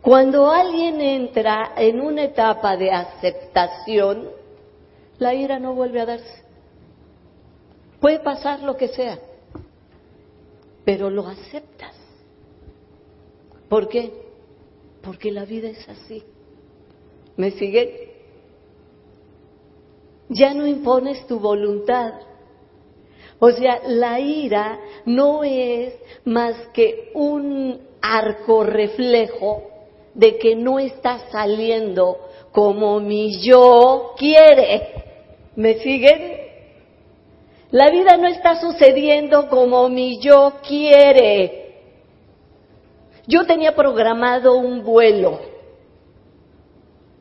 Cuando 0.00 0.50
alguien 0.50 1.02
entra 1.02 1.74
en 1.76 2.00
una 2.00 2.22
etapa 2.22 2.78
de 2.78 2.92
aceptación, 2.92 4.30
la 5.18 5.34
ira 5.34 5.58
no 5.58 5.74
vuelve 5.74 6.00
a 6.00 6.06
darse. 6.06 6.42
Puede 8.00 8.20
pasar 8.20 8.60
lo 8.60 8.74
que 8.74 8.88
sea, 8.88 9.18
pero 10.86 11.10
lo 11.10 11.28
aceptas. 11.28 11.95
¿Por 13.68 13.88
qué? 13.88 14.12
Porque 15.02 15.30
la 15.30 15.44
vida 15.44 15.68
es 15.68 15.88
así. 15.88 16.22
¿Me 17.36 17.50
sigue? 17.52 18.14
Ya 20.28 20.54
no 20.54 20.66
impones 20.66 21.26
tu 21.26 21.38
voluntad, 21.38 22.14
O 23.38 23.50
sea, 23.50 23.82
la 23.86 24.18
ira 24.18 24.80
no 25.04 25.44
es 25.44 25.92
más 26.24 26.56
que 26.72 27.10
un 27.12 27.78
arco 28.00 28.64
reflejo 28.64 29.62
de 30.14 30.38
que 30.38 30.56
no 30.56 30.78
está 30.78 31.30
saliendo 31.30 32.18
como 32.50 32.98
mi 32.98 33.38
yo 33.42 34.14
quiere. 34.16 35.04
¿Me 35.54 35.74
siguen? 35.80 36.46
La 37.70 37.90
vida 37.90 38.16
no 38.16 38.26
está 38.26 38.58
sucediendo 38.58 39.48
como 39.50 39.88
mi 39.90 40.18
yo 40.18 40.54
quiere. 40.66 41.65
Yo 43.26 43.44
tenía 43.44 43.74
programado 43.74 44.56
un 44.56 44.82
vuelo. 44.82 45.40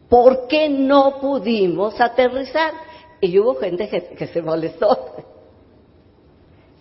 ¿Por 0.10 0.48
qué 0.48 0.70
no 0.70 1.20
pudimos 1.20 2.00
aterrizar? 2.00 2.74
Y 3.22 3.40
hubo 3.40 3.56
gente 3.56 3.90
que, 3.90 4.28
se 4.28 4.42
molestó. 4.42 5.16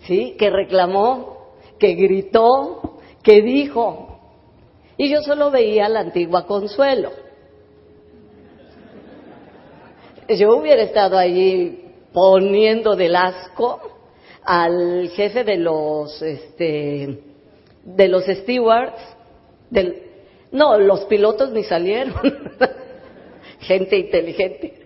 ¿Sí? 0.02 0.37
Que 0.38 0.50
reclamó, 0.50 1.54
que 1.78 1.95
gritó, 1.95 2.99
que 3.23 3.40
dijo. 3.40 4.21
Y 4.99 5.09
yo 5.09 5.23
solo 5.23 5.50
veía 5.50 5.88
la 5.88 6.00
antigua 6.00 6.47
Consuelo. 6.47 7.11
Yo 10.28 10.57
hubiera 10.57 10.83
estado 10.83 11.19
allí 11.19 11.85
poniendo 12.12 12.95
del 12.95 13.16
asco 13.16 13.81
al 14.43 15.09
jefe 15.11 15.45
de 15.45 15.57
los 15.57 16.21
este 16.23 17.23
de 17.83 18.09
los 18.09 18.25
stewards 18.25 19.13
del 19.75 20.02
no 20.52 20.78
los 20.78 21.04
pilotos 21.07 21.50
ni 21.50 21.64
salieron 21.64 22.14
gente 23.61 23.97
inteligente 23.97 24.81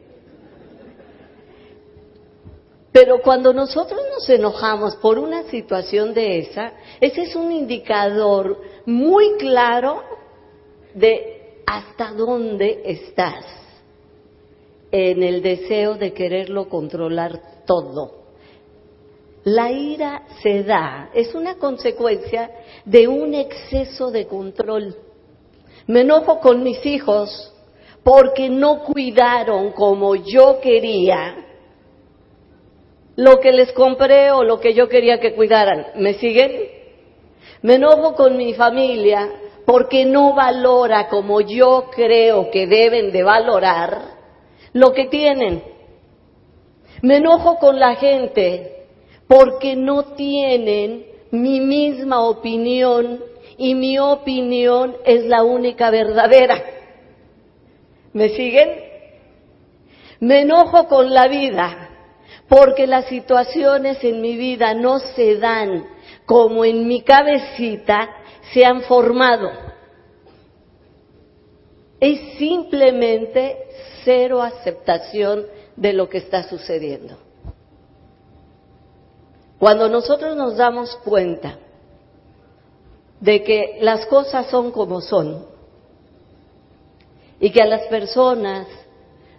pero 2.91 3.21
cuando 3.21 3.53
nosotros 3.53 4.01
nos 4.13 4.29
enojamos 4.31 4.97
por 4.97 5.19
una 5.19 5.45
situación 5.45 6.15
de 6.15 6.39
esa 6.39 6.73
ese 7.01 7.23
es 7.23 7.37
un 7.37 7.53
indicador 7.53 8.61
muy 8.87 9.37
claro 9.39 10.03
de 10.95 11.63
hasta 11.67 12.13
dónde 12.13 12.83
estás 12.87 13.45
en 14.91 15.23
el 15.23 15.43
deseo 15.43 15.97
de 15.97 16.13
quererlo 16.13 16.69
controlar 16.69 17.65
todo. 17.67 18.28
La 19.45 19.71
ira 19.71 20.23
se 20.43 20.63
da, 20.65 21.11
es 21.15 21.35
una 21.35 21.57
consecuencia 21.57 22.51
de 22.85 23.09
un 23.09 23.35
exceso 23.35 24.11
de 24.11 24.27
control. 24.27 24.97
Me 25.87 26.01
enojo 26.01 26.41
con 26.41 26.63
mis 26.63 26.85
hijos 26.85 27.55
porque 28.03 28.49
no 28.49 28.85
cuidaron 28.85 29.73
como 29.73 30.15
yo 30.15 30.61
quería 30.61 31.45
lo 33.17 33.41
que 33.41 33.53
les 33.53 33.73
compré 33.73 34.31
o 34.31 34.45
lo 34.45 34.61
que 34.61 34.75
yo 34.75 34.89
quería 34.89 35.19
que 35.19 35.35
cuidaran. 35.35 35.87
¿Me 35.97 36.15
siguen? 36.15 36.53
Me 37.63 37.75
enojo 37.75 38.15
con 38.15 38.37
mi 38.37 38.55
familia 38.55 39.29
porque 39.65 40.05
no 40.05 40.35
valora 40.35 41.09
como 41.09 41.41
yo 41.41 41.91
creo 41.91 42.51
que 42.51 42.67
deben 42.67 43.11
de 43.11 43.23
valorar 43.23 43.99
lo 44.73 44.93
que 44.93 45.07
tienen. 45.07 45.63
Me 47.03 47.17
enojo 47.17 47.59
con 47.59 47.79
la 47.81 47.97
gente 47.97 48.78
porque 49.29 49.77
no 49.77 50.15
tienen 50.15 51.07
mi 51.31 51.61
misma 51.61 52.23
opinión 52.23 53.23
y 53.59 53.75
mi 53.75 53.99
opinión 53.99 54.97
es 55.05 55.27
la 55.27 55.45
única 55.45 55.91
verdadera. 55.91 56.65
¿Me 58.13 58.31
siguen? 58.31 58.71
Me 60.21 60.41
enojo 60.41 60.89
con 60.89 61.13
la 61.13 61.29
vida 61.29 61.91
porque 62.49 62.87
las 62.87 63.07
situaciones 63.07 64.03
en 64.03 64.23
mi 64.23 64.37
vida 64.37 64.75
no 64.75 64.99
se 64.99 65.37
dan 65.37 65.87
como 66.25 66.65
en 66.65 66.87
mi 66.87 67.03
cabecita 67.03 68.09
se 68.53 68.65
han 68.65 68.83
formado. 68.83 69.51
Es 72.01 72.39
simplemente 72.39 73.57
cero 74.05 74.41
aceptación 74.41 75.47
de 75.77 75.93
lo 75.93 76.09
que 76.09 76.19
está 76.19 76.45
sucediendo. 76.45 77.28
Cuando 79.59 79.89
nosotros 79.89 80.37
nos 80.37 80.57
damos 80.57 80.95
cuenta 81.05 81.59
de 83.21 83.43
que 83.43 83.79
las 83.81 84.07
cosas 84.07 84.47
son 84.47 84.71
como 84.71 85.01
son 85.01 85.47
y 87.41 87.51
que 87.51 87.61
a 87.61 87.67
las 87.67 87.87
personas 87.89 88.69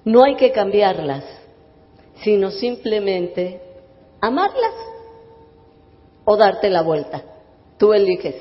no 0.03 0.23
hay 0.23 0.36
que 0.36 0.51
cambiarlas, 0.51 1.23
sino 2.21 2.51
simplemente 2.51 3.62
amarlas 4.19 4.73
o 6.25 6.36
darte 6.36 6.69
la 6.69 6.82
vuelta. 6.82 7.23
Tú 7.77 7.93
eliges. 7.93 8.36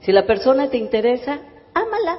Si 0.00 0.12
la 0.12 0.26
persona 0.26 0.68
te 0.68 0.76
interesa, 0.76 1.40
ámala. 1.72 2.18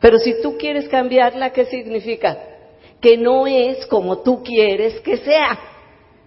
Pero 0.00 0.18
si 0.18 0.42
tú 0.42 0.56
quieres 0.58 0.88
cambiarla, 0.88 1.50
¿qué 1.50 1.64
significa? 1.66 2.38
Que 3.00 3.16
no 3.16 3.46
es 3.46 3.86
como 3.86 4.18
tú 4.18 4.42
quieres 4.42 5.00
que 5.00 5.16
sea. 5.18 5.71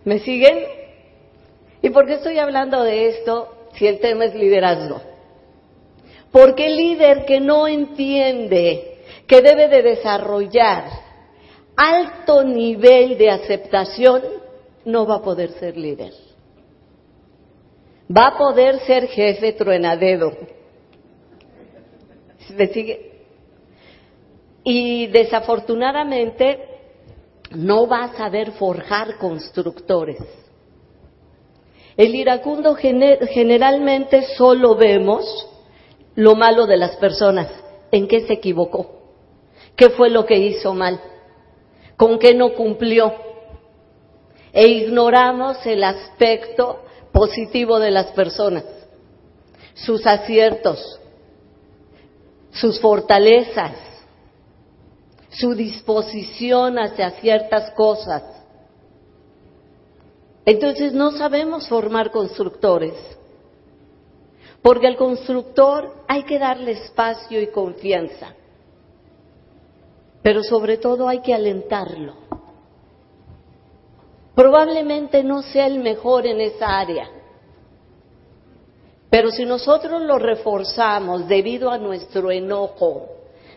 ¿Me 0.06 0.20
siguen? 0.20 0.60
¿Y 1.82 1.89
por 1.89 2.06
qué 2.06 2.13
estoy 2.13 2.38
hablando 2.39 2.84
de 2.84 3.08
esto 3.10 3.68
si 3.74 3.88
el 3.88 4.00
tema 4.00 4.26
es 4.26 4.36
liderazgo? 4.36 5.02
Porque 6.32 6.68
el 6.68 6.78
líder 6.78 7.26
que 7.26 7.39
no 7.39 7.68
entiende 7.68 9.00
que 9.28 9.41
debe 9.41 9.68
de 9.68 9.82
desarrollar 9.82 10.86
alto 11.76 12.44
nivel 12.44 13.18
de 13.18 13.30
aceptación, 13.30 14.22
no 14.86 15.06
va 15.06 15.15
a 15.15 15.22
poder 15.22 15.52
ser 15.54 15.76
líder. 15.76 16.13
Va 18.15 18.28
a 18.28 18.38
poder 18.38 18.80
ser 18.82 19.08
jefe 19.08 19.54
truenadedo. 19.54 20.32
¿Me 22.56 22.68
sigue? 22.68 23.12
Y 24.63 25.08
desafortunadamente 25.08 26.74
no 27.51 27.88
va 27.88 28.05
a 28.05 28.17
saber 28.17 28.51
forjar 28.53 29.17
constructores. 29.17 30.17
El 31.97 32.13
iracundo 32.15 32.75
generalmente 32.75 34.23
solo 34.36 34.75
vemos 34.75 35.47
lo 36.15 36.36
malo 36.36 36.65
de 36.65 36.77
las 36.77 36.95
personas, 36.97 37.47
en 37.91 38.08
qué 38.08 38.27
se 38.27 38.34
equivocó, 38.34 39.01
qué 39.75 39.89
fue 39.89 40.10
lo 40.10 40.25
que 40.25 40.38
hizo 40.38 40.73
mal, 40.73 40.99
con 41.95 42.19
qué 42.19 42.34
no 42.34 42.53
cumplió. 42.53 43.13
E 44.51 44.67
ignoramos 44.67 45.65
el 45.65 45.84
aspecto 45.84 46.81
positivo 47.12 47.79
de 47.79 47.91
las 47.91 48.08
personas, 48.08 48.65
sus 49.73 50.05
aciertos, 50.05 50.99
sus 52.51 52.79
fortalezas, 52.79 53.73
su 55.38 55.54
disposición 55.54 56.78
hacia 56.80 57.12
ciertas 57.12 57.71
cosas. 57.71 58.24
Entonces 60.45 60.93
no 60.93 61.12
sabemos 61.12 61.67
formar 61.67 62.12
constructores, 62.12 62.93
porque 64.62 64.88
al 64.88 64.95
constructor 64.95 66.04
hay 66.08 66.24
que 66.24 66.38
darle 66.38 66.71
espacio 66.71 67.41
y 67.41 67.48
confianza, 67.48 68.34
pero 70.21 70.43
sobre 70.43 70.78
todo 70.78 71.08
hay 71.08 71.21
que 71.21 71.34
alentarlo. 71.34 72.13
Probablemente 74.36 75.24
no 75.24 75.41
sea 75.41 75.65
el 75.65 75.80
mejor 75.80 76.28
en 76.28 76.41
esa 76.41 76.80
área, 76.80 77.10
pero 79.10 79.32
si 79.32 79.45
nosotros 79.45 80.02
lo 80.02 80.19
reforzamos 80.19 81.28
debido 81.28 81.71
a 81.71 81.78
nuestro 81.78 82.32
enojo, 82.32 83.14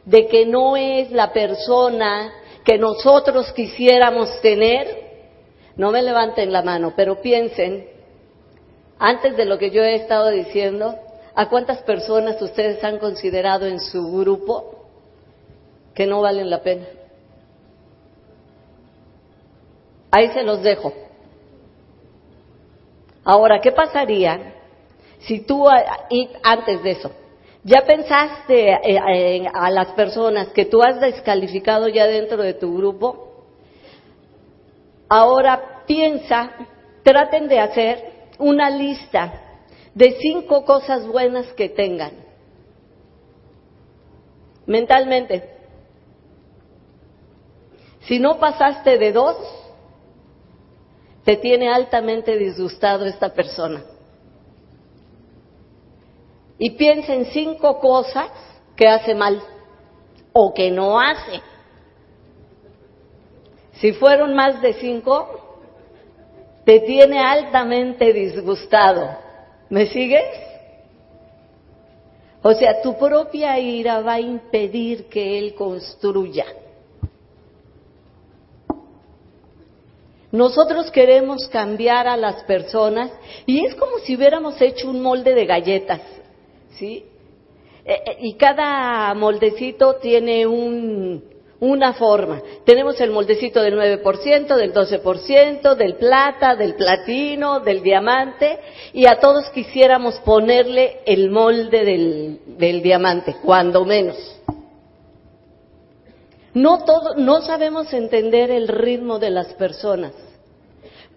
de 0.09 0.27
que 0.27 0.47
no 0.47 0.75
es 0.75 1.11
la 1.11 1.35
persona 1.35 2.33
que 2.65 2.79
nosotros 2.79 3.53
quisiéramos 3.53 4.41
tener, 4.41 4.87
no 5.77 5.91
me 5.91 6.03
levanten 6.03 6.51
la 6.51 6.63
mano, 6.63 6.95
pero 6.97 7.21
piensen, 7.21 7.87
antes 8.99 9.37
de 9.37 9.45
lo 9.45 9.59
que 9.59 9.71
yo 9.71 9.83
he 9.83 9.97
estado 9.97 10.31
diciendo, 10.31 10.97
¿a 11.35 11.51
cuántas 11.51 11.83
personas 11.83 12.41
ustedes 12.41 12.83
han 12.83 12.99
considerado 12.99 13.67
en 13.67 13.81
su 13.81 14.11
grupo 14.11 14.87
que 15.95 16.07
no 16.07 16.23
valen 16.23 16.49
la 16.49 16.63
pena? 16.63 16.87
Ahí 20.11 20.29
se 20.29 20.43
los 20.43 20.63
dejo. 20.63 20.95
Ahora, 23.25 23.61
¿qué 23.61 23.73
pasaría 23.73 24.55
si 25.21 25.41
tú, 25.41 25.69
antes 25.69 26.83
de 26.83 26.91
eso, 26.93 27.11
¿Ya 27.65 27.85
pensaste 27.85 28.71
eh, 28.71 29.47
a 29.53 29.71
las 29.71 29.89
personas 29.89 30.49
que 30.49 30.65
tú 30.65 30.83
has 30.83 31.01
descalificado 31.01 31.89
ya 31.89 32.07
dentro 32.07 32.43
de 32.43 32.55
tu 32.55 32.77
grupo? 32.77 33.45
Ahora 35.09 35.85
piensa, 35.87 36.53
traten 37.03 37.49
de 37.49 37.59
hacer 37.61 38.13
una 38.39 38.71
lista 38.71 39.63
de 39.95 40.17
cinco 40.21 40.65
cosas 40.65 41.07
buenas 41.07 41.47
que 41.55 41.69
tengan. 41.69 42.13
Mentalmente. 44.67 45.57
Si 48.03 48.19
no 48.19 48.39
pasaste 48.39 48.99
de 48.99 49.13
dos, 49.13 49.37
te 51.25 51.37
tiene 51.37 51.69
altamente 51.71 52.39
disgustado 52.39 53.05
esta 53.05 53.35
persona. 53.35 53.83
Y 56.59 56.71
piensa 56.71 57.15
en 57.15 57.27
cinco 57.27 57.79
cosas 57.79 58.31
que 58.77 58.89
hace 58.89 59.15
mal 59.15 59.41
o 60.33 60.53
que 60.55 60.71
no 60.71 60.99
hace. 60.99 61.41
Si 63.75 63.93
fueron 63.93 64.35
más 64.35 64.61
de 64.61 64.75
cinco, 64.75 65.29
te 66.65 66.81
tiene 66.81 67.21
altamente 67.21 68.13
disgustado. 68.13 69.09
¿Me 69.71 69.87
sigues? 69.87 70.25
O 72.43 72.53
sea, 72.53 72.83
tu 72.83 72.97
propia 72.99 73.59
ira 73.59 74.01
va 74.01 74.15
a 74.15 74.21
impedir 74.21 75.09
que 75.09 75.39
Él 75.39 75.55
construya. 75.55 76.47
Nosotros 80.31 80.91
queremos 80.91 81.49
cambiar 81.49 82.07
a 82.07 82.17
las 82.17 82.43
personas 82.45 83.11
y 83.47 83.65
es 83.65 83.75
como 83.75 83.99
si 83.99 84.15
hubiéramos 84.15 84.61
hecho 84.61 84.91
un 84.91 85.01
molde 85.01 85.35
de 85.35 85.47
galletas, 85.47 86.03
¿sí? 86.79 87.05
Eh, 87.85 88.03
eh, 88.05 88.17
y 88.21 88.35
cada 88.35 89.15
moldecito 89.15 89.97
tiene 89.97 90.47
un, 90.47 91.25
una 91.61 91.95
forma. 91.95 92.43
Tenemos 92.65 93.01
el 93.01 93.11
moldecito 93.11 93.63
del 93.63 93.77
9%, 93.79 94.57
del 94.57 94.73
12%, 94.73 95.75
del 95.75 95.95
plata, 95.97 96.55
del 96.55 96.75
platino, 96.75 97.61
del 97.61 97.83
diamante, 97.83 98.59
y 98.93 99.07
a 99.07 99.19
todos 99.19 99.51
quisiéramos 99.51 100.17
ponerle 100.21 101.01
el 101.07 101.31
molde 101.31 101.85
del, 101.85 102.41
del 102.59 102.83
diamante, 102.83 103.37
cuando 103.43 103.85
menos. 103.85 104.17
No, 106.55 106.85
todo, 106.85 107.15
no 107.17 107.43
sabemos 107.43 107.93
entender 107.93 108.51
el 108.51 108.69
ritmo 108.69 109.19
de 109.19 109.31
las 109.31 109.55
personas, 109.55 110.13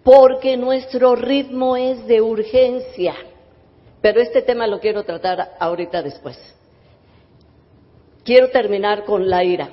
porque 0.02 0.56
nuestro 0.56 1.16
ritmo 1.16 1.76
es 1.76 2.06
de 2.06 2.20
urgencia. 2.20 3.14
Pero 4.02 4.20
este 4.20 4.42
tema 4.42 4.66
lo 4.66 4.80
quiero 4.80 5.04
tratar 5.04 5.54
ahorita 5.58 6.02
después. 6.02 6.36
Quiero 8.24 8.50
terminar 8.50 9.04
con 9.04 9.30
la 9.30 9.44
ira. 9.44 9.70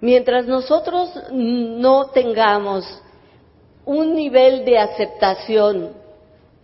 Mientras 0.00 0.46
nosotros 0.46 1.10
no 1.32 2.10
tengamos 2.10 2.84
un 3.84 4.14
nivel 4.14 4.64
de 4.64 4.78
aceptación 4.78 5.92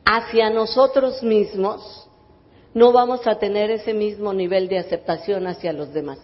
hacia 0.05 0.51
nosotros 0.51 1.23
mismos, 1.23 2.09
no 2.73 2.93
vamos 2.93 3.27
a 3.27 3.39
tener 3.39 3.71
ese 3.71 3.93
mismo 3.95 4.33
nivel 4.33 4.69
de 4.69 4.79
aceptación 4.79 5.47
hacia 5.47 5.73
los 5.73 5.93
demás. 5.93 6.19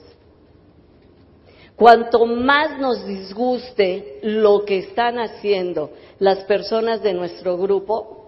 Cuanto 1.76 2.26
más 2.26 2.78
nos 2.78 3.06
disguste 3.06 4.20
lo 4.22 4.64
que 4.64 4.78
están 4.78 5.18
haciendo 5.18 5.90
las 6.18 6.40
personas 6.44 7.02
de 7.02 7.14
nuestro 7.14 7.56
grupo, 7.56 8.21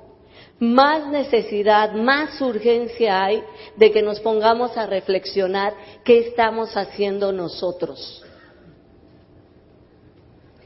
más 0.59 1.09
necesidad, 1.09 1.93
más 1.93 2.41
urgencia 2.41 3.25
hay 3.25 3.43
de 3.77 3.91
que 3.91 4.03
nos 4.03 4.21
pongamos 4.21 4.77
a 4.77 4.87
reflexionar 4.87 5.75
qué 6.05 6.21
estamos 6.29 6.77
haciendo 6.77 7.33
nosotros 7.33 8.25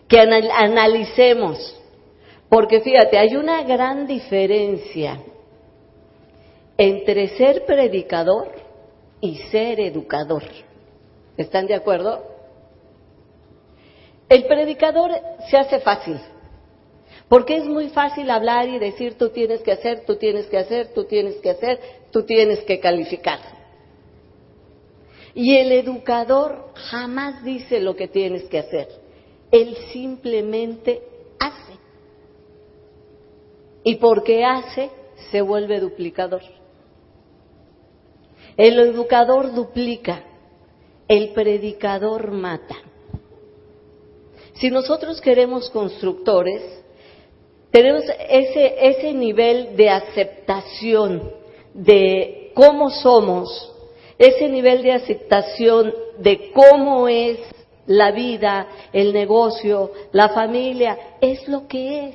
que 0.09 0.19
analicemos, 0.19 1.77
porque 2.49 2.81
fíjate, 2.81 3.19
hay 3.19 3.37
una 3.37 3.63
gran 3.63 4.07
diferencia 4.07 5.21
entre 6.79 7.37
ser 7.37 7.67
predicador 7.67 8.51
y 9.21 9.37
ser 9.51 9.81
educador. 9.81 10.45
¿Están 11.37 11.67
de 11.67 11.75
acuerdo? 11.75 12.25
El 14.29 14.47
predicador 14.47 15.13
se 15.51 15.59
hace 15.59 15.81
fácil, 15.81 16.19
porque 17.29 17.57
es 17.57 17.67
muy 17.67 17.91
fácil 17.91 18.31
hablar 18.31 18.69
y 18.69 18.79
decir 18.79 19.19
tú 19.19 19.29
tienes 19.31 19.61
que 19.61 19.73
hacer, 19.73 20.05
tú 20.07 20.17
tienes 20.17 20.47
que 20.47 20.59
hacer, 20.59 20.93
tú 20.95 21.05
tienes 21.05 21.37
que 21.37 21.51
hacer, 21.51 21.81
tú 22.11 22.23
tienes 22.23 22.61
que 22.61 22.81
calificar. 22.81 23.39
Y 25.35 25.57
el 25.57 25.73
educador 25.73 26.73
jamás 26.75 27.45
dice 27.45 27.81
lo 27.81 27.95
que 27.95 28.09
tienes 28.09 28.45
que 28.45 28.59
hacer. 28.59 28.89
Él 29.51 29.77
simplemente 29.93 31.03
hace. 31.39 31.75
Y 33.85 33.97
porque 33.97 34.45
hace, 34.45 34.91
se 35.31 35.43
vuelve 35.43 35.81
duplicador. 35.81 36.43
El 38.57 38.81
educador 38.81 39.55
duplica, 39.55 40.25
el 41.07 41.31
predicador 41.33 42.33
mata. 42.33 42.77
Si 44.55 44.71
nosotros 44.71 45.21
queremos 45.21 45.71
constructores, 45.71 46.78
tenemos 47.71 48.05
ese, 48.29 48.75
ese 48.89 49.13
nivel 49.13 49.77
de 49.77 49.91
aceptación 49.91 51.33
de 51.75 52.53
cómo 52.55 52.91
somos, 52.91 53.73
ese 54.19 54.49
nivel 54.49 54.83
de 54.83 54.93
aceptación 54.93 55.95
de 56.19 56.51
cómo 56.53 57.09
es 57.09 57.39
la 57.87 58.11
vida, 58.11 58.67
el 58.93 59.13
negocio, 59.13 59.93
la 60.13 60.31
familia, 60.31 61.17
es 61.21 61.47
lo 61.49 61.67
que 61.69 62.09
es. 62.09 62.15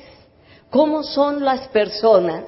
¿Cómo 0.70 1.04
son 1.04 1.46
las 1.46 1.68
personas? 1.70 2.46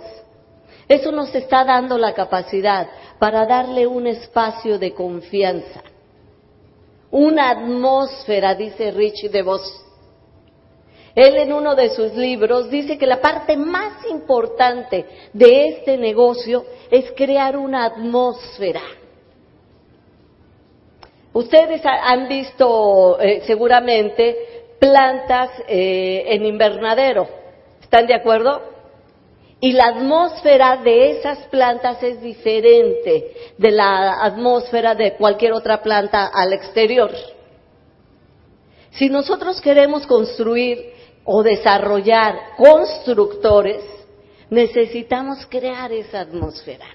Eso 0.88 1.12
nos 1.12 1.34
está 1.34 1.64
dando 1.64 1.98
la 1.98 2.14
capacidad 2.14 2.88
para 3.20 3.46
darle 3.46 3.88
un 3.88 4.08
espacio 4.08 4.78
de 4.78 4.94
confianza, 4.94 5.82
una 7.12 7.50
atmósfera, 7.50 8.56
dice 8.56 8.92
Rich 8.92 9.30
DeVos. 9.32 9.85
Él 11.16 11.38
en 11.38 11.54
uno 11.54 11.76
de 11.76 11.90
sus 11.90 12.14
libros 12.14 12.70
dice 12.70 12.98
que 12.98 13.08
la 13.08 13.22
parte 13.22 13.56
más 13.56 14.06
importante 14.10 15.06
de 15.32 15.70
este 15.70 15.98
negocio 15.98 16.66
es 16.92 17.12
crear 17.16 17.58
una 17.58 17.86
atmósfera 17.86 18.82
Ustedes 21.36 21.82
han 21.84 22.30
visto 22.30 23.20
eh, 23.20 23.42
seguramente 23.46 24.38
plantas 24.80 25.50
eh, 25.68 26.24
en 26.28 26.46
invernadero, 26.46 27.28
¿están 27.82 28.08
de 28.08 28.14
acuerdo? 28.14 28.62
Y 29.60 29.74
la 29.74 29.88
atmósfera 29.88 30.78
de 30.78 31.12
esas 31.12 31.40
plantas 31.48 32.02
es 32.02 32.22
diferente 32.22 33.34
de 33.58 33.72
la 33.72 34.24
atmósfera 34.24 34.96
de 34.96 35.16
cualquier 35.16 35.52
otra 35.52 35.84
planta 35.84 36.28
al 36.28 36.54
exterior. 36.54 37.12
Si 38.92 39.10
nosotros 39.10 39.60
queremos 39.60 40.08
construir 40.08 40.94
o 41.26 41.44
desarrollar 41.44 42.56
constructores, 42.56 43.84
necesitamos 44.50 45.46
crear 45.48 45.92
esa 45.92 46.22
atmósfera 46.22 46.86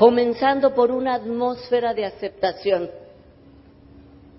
comenzando 0.00 0.74
por 0.74 0.90
una 0.90 1.16
atmósfera 1.16 1.92
de 1.92 2.06
aceptación. 2.06 2.90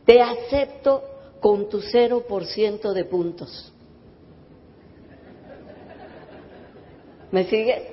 Te 0.07 0.19
acepto 0.19 1.03
con 1.39 1.69
tu 1.69 1.81
0% 1.81 2.93
de 2.93 3.05
puntos. 3.05 3.71
¿Me 7.29 7.43
sigues? 7.43 7.83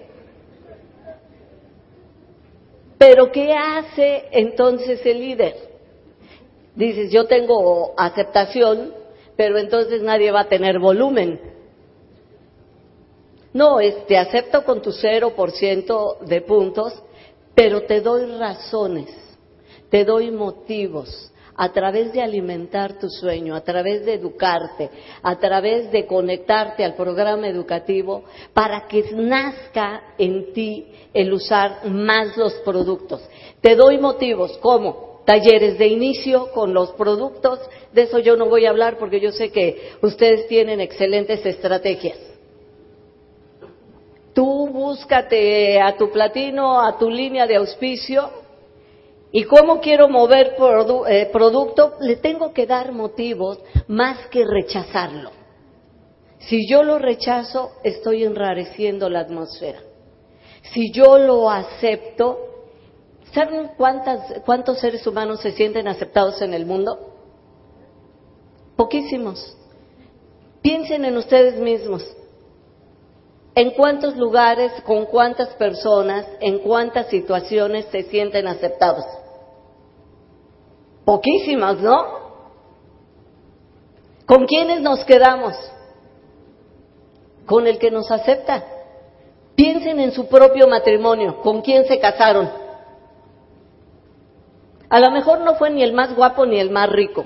Pero 2.96 3.30
¿qué 3.30 3.52
hace 3.52 4.28
entonces 4.32 5.04
el 5.04 5.20
líder? 5.20 5.54
Dices, 6.74 7.12
yo 7.12 7.26
tengo 7.26 7.92
aceptación, 7.98 8.94
pero 9.38 9.56
entonces 9.56 10.02
nadie 10.02 10.32
va 10.32 10.40
a 10.40 10.48
tener 10.48 10.80
volumen. 10.80 11.40
No, 13.52 13.78
es, 13.78 14.04
te 14.08 14.18
acepto 14.18 14.64
con 14.64 14.82
tu 14.82 14.90
0% 14.90 16.18
de 16.26 16.40
puntos, 16.40 17.00
pero 17.54 17.84
te 17.84 18.00
doy 18.00 18.26
razones, 18.36 19.14
te 19.90 20.04
doy 20.04 20.32
motivos 20.32 21.32
a 21.54 21.72
través 21.72 22.12
de 22.12 22.20
alimentar 22.20 22.98
tu 22.98 23.08
sueño, 23.08 23.54
a 23.54 23.60
través 23.60 24.04
de 24.04 24.14
educarte, 24.14 24.90
a 25.22 25.38
través 25.38 25.92
de 25.92 26.04
conectarte 26.04 26.84
al 26.84 26.94
programa 26.94 27.46
educativo 27.46 28.24
para 28.52 28.88
que 28.88 29.04
nazca 29.12 30.14
en 30.18 30.52
ti 30.52 30.88
el 31.14 31.32
usar 31.32 31.86
más 31.88 32.36
los 32.36 32.54
productos. 32.64 33.22
Te 33.60 33.76
doy 33.76 33.98
motivos, 33.98 34.58
¿cómo? 34.58 35.07
Talleres 35.28 35.76
de 35.76 35.88
inicio 35.88 36.50
con 36.52 36.72
los 36.72 36.92
productos, 36.92 37.60
de 37.92 38.04
eso 38.04 38.18
yo 38.18 38.34
no 38.34 38.46
voy 38.46 38.64
a 38.64 38.70
hablar 38.70 38.96
porque 38.96 39.20
yo 39.20 39.30
sé 39.30 39.50
que 39.50 39.90
ustedes 40.00 40.48
tienen 40.48 40.80
excelentes 40.80 41.44
estrategias. 41.44 42.16
Tú 44.32 44.70
búscate 44.70 45.82
a 45.82 45.98
tu 45.98 46.10
platino, 46.10 46.80
a 46.80 46.96
tu 46.96 47.10
línea 47.10 47.46
de 47.46 47.56
auspicio, 47.56 48.30
y 49.30 49.44
cómo 49.44 49.82
quiero 49.82 50.08
mover 50.08 50.56
eh, 51.10 51.28
producto, 51.30 51.96
le 52.00 52.16
tengo 52.16 52.54
que 52.54 52.64
dar 52.64 52.92
motivos 52.92 53.58
más 53.86 54.28
que 54.28 54.46
rechazarlo. 54.46 55.30
Si 56.38 56.66
yo 56.66 56.82
lo 56.82 56.98
rechazo, 56.98 57.72
estoy 57.84 58.24
enrareciendo 58.24 59.10
la 59.10 59.20
atmósfera. 59.20 59.80
Si 60.72 60.90
yo 60.90 61.18
lo 61.18 61.50
acepto, 61.50 62.57
¿saben 63.34 63.70
cuántas, 63.76 64.40
cuántos 64.44 64.78
seres 64.78 65.06
humanos 65.06 65.40
se 65.40 65.52
sienten 65.52 65.88
aceptados 65.88 66.40
en 66.42 66.54
el 66.54 66.66
mundo? 66.66 67.14
Poquísimos. 68.76 69.56
Piensen 70.62 71.04
en 71.04 71.16
ustedes 71.16 71.58
mismos. 71.58 72.04
¿En 73.54 73.72
cuántos 73.72 74.16
lugares, 74.16 74.70
con 74.82 75.06
cuántas 75.06 75.48
personas, 75.54 76.24
en 76.40 76.60
cuántas 76.60 77.08
situaciones 77.08 77.86
se 77.86 78.04
sienten 78.04 78.46
aceptados? 78.46 79.04
Poquísimas, 81.04 81.78
¿no? 81.80 82.18
¿Con 84.26 84.46
quiénes 84.46 84.80
nos 84.80 85.04
quedamos? 85.04 85.54
Con 87.46 87.66
el 87.66 87.78
que 87.78 87.90
nos 87.90 88.10
acepta. 88.10 88.62
Piensen 89.56 89.98
en 89.98 90.12
su 90.12 90.28
propio 90.28 90.68
matrimonio, 90.68 91.40
con 91.40 91.62
quién 91.62 91.84
se 91.86 91.98
casaron. 91.98 92.67
A 94.88 95.00
lo 95.00 95.10
mejor 95.10 95.40
no 95.40 95.54
fue 95.56 95.70
ni 95.70 95.82
el 95.82 95.92
más 95.92 96.14
guapo 96.14 96.46
ni 96.46 96.58
el 96.58 96.70
más 96.70 96.88
rico, 96.88 97.24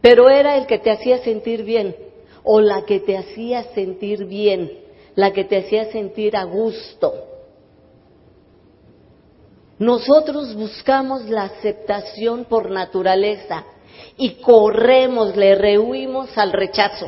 pero 0.00 0.30
era 0.30 0.56
el 0.56 0.66
que 0.66 0.78
te 0.78 0.90
hacía 0.90 1.18
sentir 1.18 1.64
bien 1.64 1.96
o 2.44 2.60
la 2.60 2.84
que 2.84 3.00
te 3.00 3.16
hacía 3.18 3.64
sentir 3.74 4.24
bien, 4.26 4.70
la 5.16 5.32
que 5.32 5.44
te 5.44 5.58
hacía 5.58 5.90
sentir 5.90 6.36
a 6.36 6.44
gusto. 6.44 7.12
Nosotros 9.78 10.54
buscamos 10.54 11.28
la 11.28 11.44
aceptación 11.44 12.44
por 12.44 12.70
naturaleza 12.70 13.64
y 14.16 14.40
corremos, 14.40 15.36
le 15.36 15.54
rehuimos 15.56 16.36
al 16.38 16.52
rechazo. 16.52 17.06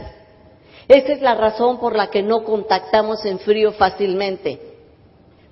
Esa 0.87 1.13
es 1.13 1.23
la 1.23 1.37
razón 1.37 1.79
por 1.79 1.97
la 1.97 2.11
que 2.11 2.23
no 2.23 2.43
contactamos 2.43 3.25
en 3.25 3.39
frío 3.39 3.73
fácilmente, 3.73 4.61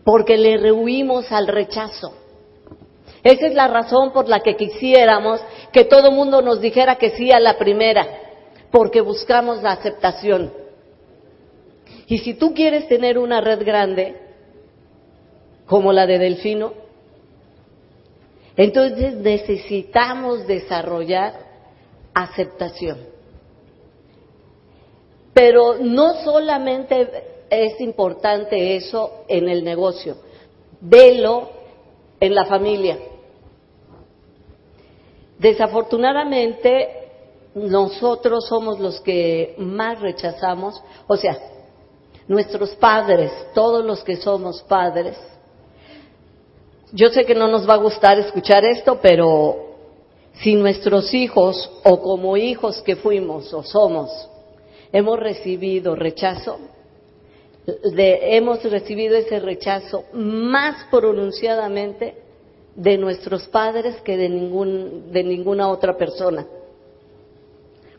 porque 0.05 0.37
le 0.37 0.57
rehuimos 0.57 1.31
al 1.31 1.47
rechazo. 1.47 2.13
Esa 3.23 3.47
es 3.47 3.55
la 3.55 3.69
razón 3.69 4.13
por 4.13 4.29
la 4.29 4.41
que 4.41 4.57
quisiéramos 4.57 5.41
que 5.73 5.85
todo 5.85 6.11
mundo 6.11 6.41
nos 6.43 6.61
dijera 6.61 6.97
que 6.97 7.11
sí 7.11 7.33
a 7.33 7.41
la 7.41 7.59
primera, 7.59 8.07
porque 8.71 9.01
buscamos 9.01 9.63
la 9.63 9.73
aceptación. 9.73 10.53
Y 12.07 12.19
si 12.19 12.35
tú 12.35 12.55
quieres 12.55 12.89
tener 12.89 13.19
una 13.19 13.41
red 13.41 13.65
grande, 13.65 14.17
como 15.67 15.93
la 15.93 16.07
de 16.07 16.19
Delfino, 16.19 16.73
entonces 18.57 19.15
necesitamos 19.15 20.47
desarrollar 20.47 21.35
aceptación. 22.15 22.99
Pero 25.35 25.77
no 25.79 26.15
solamente 26.25 27.09
es 27.51 27.81
importante 27.81 28.77
eso 28.77 29.25
en 29.29 29.49
el 29.49 29.63
negocio, 29.63 30.17
velo 30.81 31.58
en 32.21 32.35
la 32.35 32.45
familia. 32.45 32.99
Desafortunadamente, 35.39 36.89
nosotros 37.55 38.47
somos 38.47 38.79
los 38.81 39.01
que 39.01 39.55
más 39.59 40.01
rechazamos, 40.01 40.83
o 41.07 41.17
sea, 41.17 41.39
nuestros 42.27 42.75
padres, 42.77 43.33
todos 43.55 43.85
los 43.85 44.03
que 44.05 44.17
somos 44.17 44.63
padres. 44.63 45.17
Yo 46.93 47.09
sé 47.09 47.25
que 47.25 47.35
no 47.35 47.49
nos 47.49 47.69
va 47.69 47.75
a 47.75 47.79
gustar 47.79 48.19
escuchar 48.19 48.65
esto, 48.65 48.99
pero 49.01 49.69
si 50.35 50.55
nuestros 50.55 51.13
hijos 51.15 51.71
o 51.85 52.01
como 52.01 52.37
hijos 52.37 52.81
que 52.83 52.97
fuimos 52.97 53.53
o 53.53 53.63
somos 53.63 54.11
hemos 54.93 55.19
recibido 55.19 55.95
rechazo, 55.95 56.59
hemos 58.37 58.63
recibido 58.65 59.17
ese 59.17 59.41
rechazo 59.41 60.05
más 60.13 60.87
pronunciadamente 60.91 62.15
de 62.75 62.97
nuestros 62.97 63.47
padres 63.49 64.01
que 64.03 64.17
de, 64.17 64.29
ningún, 64.29 65.13
de 65.13 65.25
ninguna 65.25 65.69
otra 65.69 65.97
persona. 65.97 66.47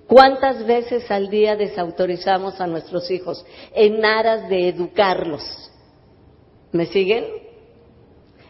¿Cuántas 0.08 0.66
veces 0.66 1.10
al 1.12 1.30
día 1.30 1.56
desautorizamos 1.56 2.60
a 2.60 2.66
nuestros 2.66 3.12
hijos 3.12 3.46
en 3.76 4.04
aras 4.04 4.50
de 4.50 4.70
educarlos? 4.70 5.44
¿Me 6.72 6.88
siguen? 6.88 7.26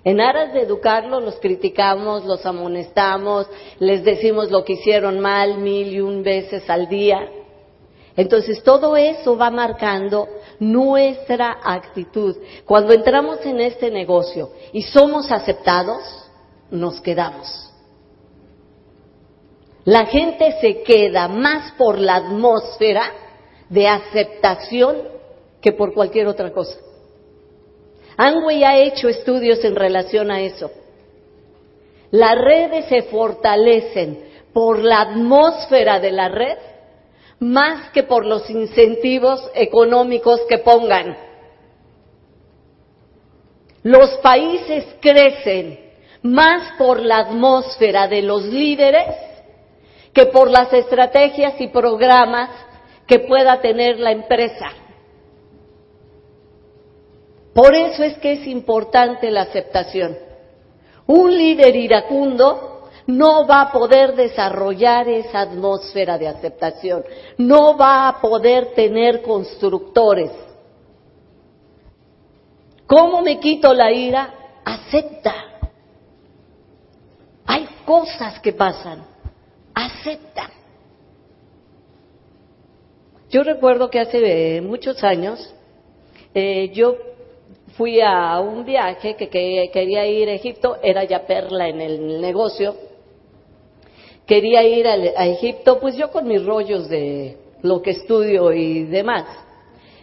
En 0.04 0.22
aras 0.22 0.54
de 0.54 0.62
educarlos 0.62 1.22
los 1.22 1.36
criticamos, 1.40 2.24
los 2.24 2.46
amonestamos, 2.46 3.48
les 3.80 4.04
decimos 4.04 4.50
lo 4.50 4.64
que 4.64 4.74
hicieron 4.74 5.20
mal 5.20 5.58
mil 5.58 5.94
y 5.94 6.00
un 6.00 6.24
veces 6.24 6.70
al 6.70 6.88
día. 6.88 7.30
Entonces 8.16 8.64
todo 8.64 8.98
eso 8.98 9.38
va 9.38 9.50
marcando 9.50 10.28
nuestra 10.60 11.60
actitud. 11.64 12.36
Cuando 12.66 12.94
entramos 12.94 13.46
en 13.46 13.62
este 13.62 13.90
negocio 13.92 14.52
y 14.74 14.82
somos 14.82 15.32
aceptados, 15.32 16.02
nos 16.72 17.00
quedamos. 17.02 17.70
La 19.86 20.06
gente 20.06 20.58
se 20.60 20.84
queda 20.84 21.28
más 21.28 21.72
por 21.74 21.98
la 21.98 22.16
atmósfera 22.16 23.12
de 23.70 23.88
aceptación 23.88 24.98
que 25.62 25.72
por 25.72 25.94
cualquier 25.94 26.28
otra 26.28 26.52
cosa. 26.52 26.78
Angway 28.18 28.64
ha 28.64 28.78
hecho 28.78 29.08
estudios 29.08 29.64
en 29.64 29.76
relación 29.76 30.30
a 30.30 30.42
eso. 30.42 30.70
Las 32.12 32.38
redes 32.38 32.86
se 32.86 33.04
fortalecen 33.04 34.26
por 34.52 34.80
la 34.80 35.02
atmósfera 35.02 36.00
de 36.00 36.12
la 36.12 36.28
red 36.28 36.58
más 37.40 37.92
que 37.92 38.04
por 38.04 38.26
los 38.26 38.50
incentivos 38.50 39.42
económicos 39.56 40.42
que 40.50 40.58
pongan. 40.58 41.18
Los 43.84 44.18
países 44.18 44.86
crecen 45.00 45.80
más 46.22 46.74
por 46.78 47.00
la 47.00 47.20
atmósfera 47.20 48.08
de 48.08 48.22
los 48.22 48.44
líderes 48.46 49.16
que 50.14 50.26
por 50.26 50.50
las 50.50 50.74
estrategias 50.74 51.60
y 51.62 51.68
programas 51.68 52.50
que 53.08 53.20
pueda 53.20 53.62
tener 53.62 54.00
la 54.00 54.12
empresa. 54.12 54.68
Por 57.54 57.74
eso 57.74 58.04
es 58.04 58.18
que 58.18 58.34
es 58.34 58.48
importante 58.48 59.32
la 59.32 59.42
aceptación. 59.44 60.18
Un 61.08 61.36
líder 61.36 61.76
iracundo 61.76 62.79
no 63.10 63.48
va 63.48 63.62
a 63.62 63.72
poder 63.72 64.16
desarrollar 64.16 65.08
esa 65.08 65.42
atmósfera 65.42 66.18
de 66.20 66.28
aceptación, 66.28 67.04
no 67.38 67.76
va 67.76 68.08
a 68.08 68.22
poder 68.22 68.74
tener 68.76 69.24
constructores. 69.24 70.32
¿Cómo 72.86 73.22
me 73.22 73.40
quito 73.40 73.74
la 73.74 73.92
ira? 73.92 74.34
Acepta. 74.64 75.34
Hay 77.48 77.68
cosas 77.84 78.40
que 78.40 78.54
pasan. 78.54 79.06
Acepta. 79.74 80.52
Yo 83.30 83.44
recuerdo 83.44 83.90
que 83.90 84.00
hace 84.00 84.62
muchos 84.62 85.04
años 85.04 85.54
eh, 86.36 86.70
yo 86.74 86.96
fui 87.76 88.02
a 88.02 88.40
un 88.40 88.66
viaje 88.66 89.16
que, 89.16 89.30
quería 89.30 90.06
ir 90.06 90.30
a 90.30 90.34
Egipto, 90.34 90.78
era 90.84 91.04
ya 91.06 91.26
perla 91.26 91.70
en 91.70 91.82
el 91.82 92.22
negocio, 92.22 92.89
quería 94.30 94.62
ir 94.62 94.88
a, 94.88 95.26
Egipto, 95.26 95.80
pues 95.80 95.98
yo 95.98 96.12
con 96.12 96.28
mis 96.28 96.46
rollos 96.46 96.88
de 96.88 97.36
lo 97.64 97.82
que 97.82 97.90
estudio 97.90 98.54
y 98.54 98.84
demás. 98.84 99.26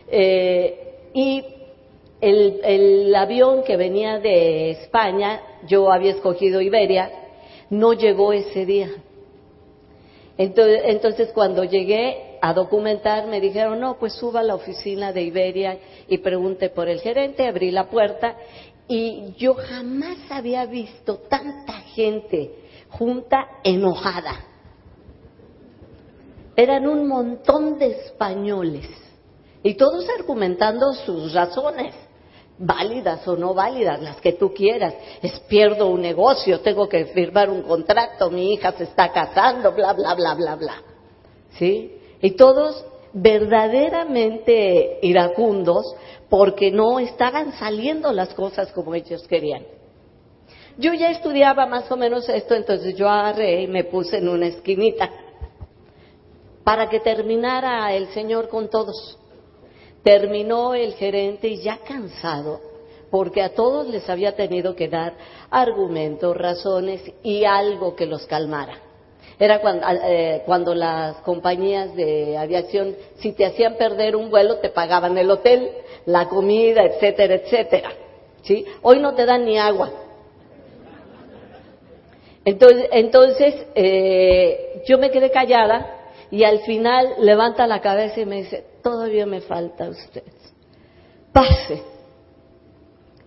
Eh, 0.08 1.10
y 1.14 1.44
el, 2.20 3.14
avión 3.14 3.62
que 3.62 3.76
venía 3.76 4.18
de 4.18 4.72
España, 4.72 5.40
yo 5.68 5.92
había 5.92 6.10
escogido 6.10 6.60
Iberia, 6.60 7.08
no 7.70 7.92
llegó 7.92 8.32
ese 8.32 8.66
día. 8.66 8.90
Entonces, 10.36 10.82
entonces, 10.86 11.30
cuando 11.32 11.62
llegué 11.62 12.38
a 12.42 12.52
documentar 12.52 13.28
me 13.28 13.40
dijeron, 13.40 13.78
no, 13.78 13.96
pues 13.96 14.14
suba 14.14 14.40
a 14.40 14.42
la 14.42 14.56
oficina 14.56 15.12
de 15.12 15.22
Iberia 15.22 15.78
y 16.08 16.18
pregunte 16.18 16.68
por 16.68 16.88
el 16.88 17.00
gerente, 17.00 17.46
abrí 17.46 17.70
la 17.70 17.88
puerta 17.88 18.36
y 18.88 19.34
yo 19.38 19.54
jamás 19.54 20.18
había 20.30 20.66
visto 20.66 21.18
tanta 21.28 21.74
gente 21.94 22.65
junta 22.98 23.46
enojada. 23.62 24.44
Eran 26.56 26.86
un 26.86 27.06
montón 27.06 27.78
de 27.78 27.88
españoles 27.88 28.88
y 29.62 29.74
todos 29.74 30.06
argumentando 30.18 30.92
sus 30.94 31.34
razones, 31.34 31.94
válidas 32.58 33.26
o 33.28 33.36
no 33.36 33.52
válidas, 33.52 34.00
las 34.00 34.20
que 34.20 34.32
tú 34.32 34.54
quieras. 34.54 34.94
Es 35.20 35.38
pierdo 35.40 35.88
un 35.88 36.00
negocio, 36.00 36.60
tengo 36.60 36.88
que 36.88 37.06
firmar 37.06 37.50
un 37.50 37.62
contrato, 37.62 38.30
mi 38.30 38.54
hija 38.54 38.72
se 38.72 38.84
está 38.84 39.12
casando, 39.12 39.72
bla, 39.72 39.92
bla, 39.92 40.14
bla, 40.14 40.34
bla, 40.34 40.56
bla. 40.56 40.82
¿Sí? 41.58 41.98
Y 42.22 42.30
todos 42.32 42.84
verdaderamente 43.12 44.98
iracundos 45.02 45.94
porque 46.28 46.70
no 46.70 46.98
estaban 46.98 47.52
saliendo 47.58 48.12
las 48.12 48.32
cosas 48.34 48.72
como 48.72 48.94
ellos 48.94 49.26
querían. 49.28 49.75
Yo 50.78 50.92
ya 50.92 51.10
estudiaba 51.10 51.66
más 51.66 51.90
o 51.90 51.96
menos 51.96 52.28
esto, 52.28 52.54
entonces 52.54 52.94
yo 52.96 53.08
agarré 53.08 53.62
y 53.62 53.66
me 53.66 53.84
puse 53.84 54.18
en 54.18 54.28
una 54.28 54.46
esquinita 54.46 55.10
para 56.64 56.88
que 56.90 57.00
terminara 57.00 57.94
el 57.94 58.08
Señor 58.08 58.48
con 58.48 58.68
todos. 58.68 59.18
Terminó 60.02 60.74
el 60.74 60.94
gerente 60.94 61.48
y 61.48 61.62
ya 61.62 61.78
cansado, 61.78 62.60
porque 63.10 63.40
a 63.40 63.54
todos 63.54 63.88
les 63.88 64.08
había 64.10 64.36
tenido 64.36 64.74
que 64.74 64.88
dar 64.88 65.14
argumentos, 65.50 66.36
razones 66.36 67.02
y 67.22 67.44
algo 67.44 67.96
que 67.96 68.04
los 68.04 68.26
calmara. 68.26 68.78
Era 69.38 69.60
cuando, 69.60 69.86
eh, 70.04 70.42
cuando 70.44 70.74
las 70.74 71.16
compañías 71.18 71.94
de 71.94 72.36
aviación, 72.36 72.96
si 73.18 73.32
te 73.32 73.46
hacían 73.46 73.76
perder 73.76 74.14
un 74.14 74.28
vuelo, 74.28 74.56
te 74.58 74.68
pagaban 74.68 75.16
el 75.16 75.30
hotel, 75.30 75.70
la 76.04 76.28
comida, 76.28 76.82
etcétera, 76.84 77.34
etcétera. 77.34 77.90
¿Sí? 78.42 78.64
Hoy 78.82 79.00
no 79.00 79.14
te 79.14 79.24
dan 79.24 79.44
ni 79.44 79.58
agua. 79.58 80.05
Entonces, 82.46 82.88
entonces 82.92 83.66
eh, 83.74 84.82
yo 84.86 84.98
me 84.98 85.10
quedé 85.10 85.32
callada 85.32 86.12
y 86.30 86.44
al 86.44 86.60
final 86.60 87.14
levanta 87.18 87.66
la 87.66 87.80
cabeza 87.80 88.20
y 88.20 88.24
me 88.24 88.36
dice, 88.36 88.64
todavía 88.84 89.26
me 89.26 89.40
falta 89.40 89.88
usted. 89.88 90.22
Pase. 91.32 91.82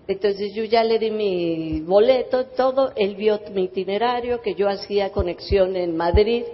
Entonces 0.07 0.53
yo 0.53 0.63
ya 0.63 0.85
le 0.85 0.99
di 0.99 1.11
mi 1.11 1.81
boleto, 1.81 2.45
todo, 2.45 2.93
él 2.95 3.15
vio 3.15 3.41
mi 3.53 3.65
itinerario, 3.65 4.41
que 4.41 4.55
yo 4.55 4.69
hacía 4.69 5.11
conexión 5.11 5.75
en 5.75 5.97
Madrid 5.97 6.45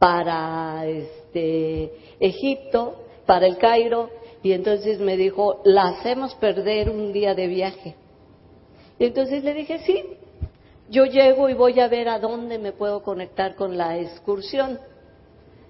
para 0.00 0.86
este, 0.86 1.92
Egipto, 2.18 3.04
para 3.26 3.46
el 3.46 3.58
Cairo, 3.58 4.10
y 4.42 4.52
entonces 4.52 4.98
me 4.98 5.16
dijo, 5.16 5.62
la 5.64 5.88
hacemos 5.88 6.34
perder 6.34 6.90
un 6.90 7.12
día 7.12 7.36
de 7.36 7.46
viaje. 7.46 7.94
Y 8.98 9.04
entonces 9.04 9.44
le 9.44 9.54
dije, 9.54 9.78
sí, 9.86 10.02
yo 10.90 11.04
llego 11.04 11.48
y 11.48 11.54
voy 11.54 11.80
a 11.80 11.88
ver 11.88 12.08
a 12.08 12.18
dónde 12.18 12.58
me 12.58 12.72
puedo 12.72 13.02
conectar 13.02 13.54
con 13.54 13.76
la 13.76 13.98
excursión. 13.98 14.78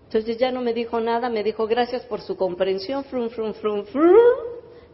Entonces 0.05 0.39
ya 0.39 0.51
no 0.51 0.63
me 0.63 0.73
dijo 0.73 1.01
nada, 1.01 1.29
me 1.29 1.43
dijo 1.43 1.67
gracias 1.67 2.03
por 2.07 2.21
su 2.21 2.37
comprensión, 2.37 3.05
frum, 3.05 3.29
frum, 3.29 3.53
frum, 3.53 3.85
frum. 3.85 4.17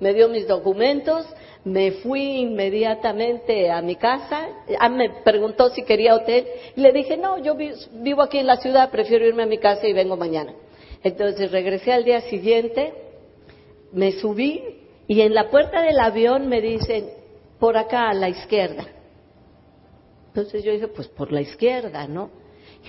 me 0.00 0.12
dio 0.12 0.28
mis 0.28 0.48
documentos, 0.48 1.24
me 1.64 1.92
fui 1.92 2.40
inmediatamente 2.40 3.70
a 3.70 3.80
mi 3.80 3.94
casa, 3.94 4.48
ah, 4.80 4.88
me 4.88 5.10
preguntó 5.22 5.70
si 5.70 5.84
quería 5.84 6.16
hotel, 6.16 6.46
y 6.74 6.80
le 6.80 6.92
dije, 6.92 7.16
no, 7.16 7.38
yo 7.38 7.54
vivo 7.54 8.22
aquí 8.22 8.38
en 8.38 8.46
la 8.46 8.56
ciudad, 8.56 8.90
prefiero 8.90 9.24
irme 9.24 9.44
a 9.44 9.46
mi 9.46 9.58
casa 9.58 9.86
y 9.86 9.92
vengo 9.92 10.16
mañana. 10.16 10.52
Entonces 11.04 11.52
regresé 11.52 11.92
al 11.92 12.04
día 12.04 12.22
siguiente, 12.22 12.92
me 13.92 14.12
subí 14.12 14.80
y 15.06 15.20
en 15.20 15.34
la 15.34 15.48
puerta 15.50 15.82
del 15.82 16.00
avión 16.00 16.48
me 16.48 16.60
dicen, 16.60 17.10
por 17.60 17.76
acá 17.76 18.08
a 18.08 18.14
la 18.14 18.28
izquierda. 18.28 18.93
Entonces 20.34 20.64
yo 20.64 20.72
dije, 20.72 20.88
pues 20.88 21.06
por 21.06 21.30
la 21.30 21.42
izquierda, 21.42 22.08
¿no? 22.08 22.28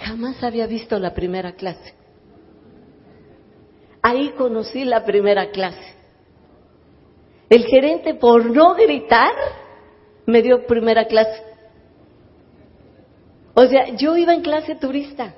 Jamás 0.01 0.43
había 0.43 0.65
visto 0.65 0.97
la 0.97 1.13
primera 1.13 1.51
clase. 1.51 1.93
Ahí 4.01 4.31
conocí 4.31 4.83
la 4.83 5.05
primera 5.05 5.51
clase. 5.51 5.93
El 7.47 7.65
gerente, 7.65 8.15
por 8.15 8.47
no 8.47 8.73
gritar, 8.73 9.31
me 10.25 10.41
dio 10.41 10.65
primera 10.65 11.05
clase. 11.05 11.43
O 13.53 13.67
sea, 13.67 13.89
yo 13.89 14.17
iba 14.17 14.33
en 14.33 14.41
clase 14.41 14.73
turista. 14.73 15.35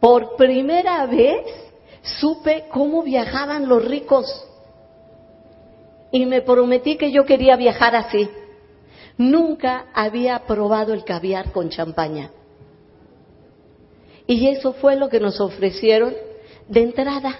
Por 0.00 0.36
primera 0.36 1.04
vez 1.04 1.44
supe 2.18 2.64
cómo 2.72 3.02
viajaban 3.02 3.68
los 3.68 3.84
ricos. 3.84 4.24
Y 6.10 6.24
me 6.24 6.40
prometí 6.40 6.96
que 6.96 7.12
yo 7.12 7.26
quería 7.26 7.56
viajar 7.56 7.94
así. 7.94 8.26
Nunca 9.18 9.86
había 9.92 10.38
probado 10.46 10.94
el 10.94 11.04
caviar 11.04 11.50
con 11.52 11.70
champaña. 11.70 12.30
Y 14.28 14.48
eso 14.48 14.74
fue 14.74 14.94
lo 14.94 15.08
que 15.08 15.20
nos 15.20 15.40
ofrecieron 15.40 16.14
de 16.68 16.82
entrada. 16.82 17.38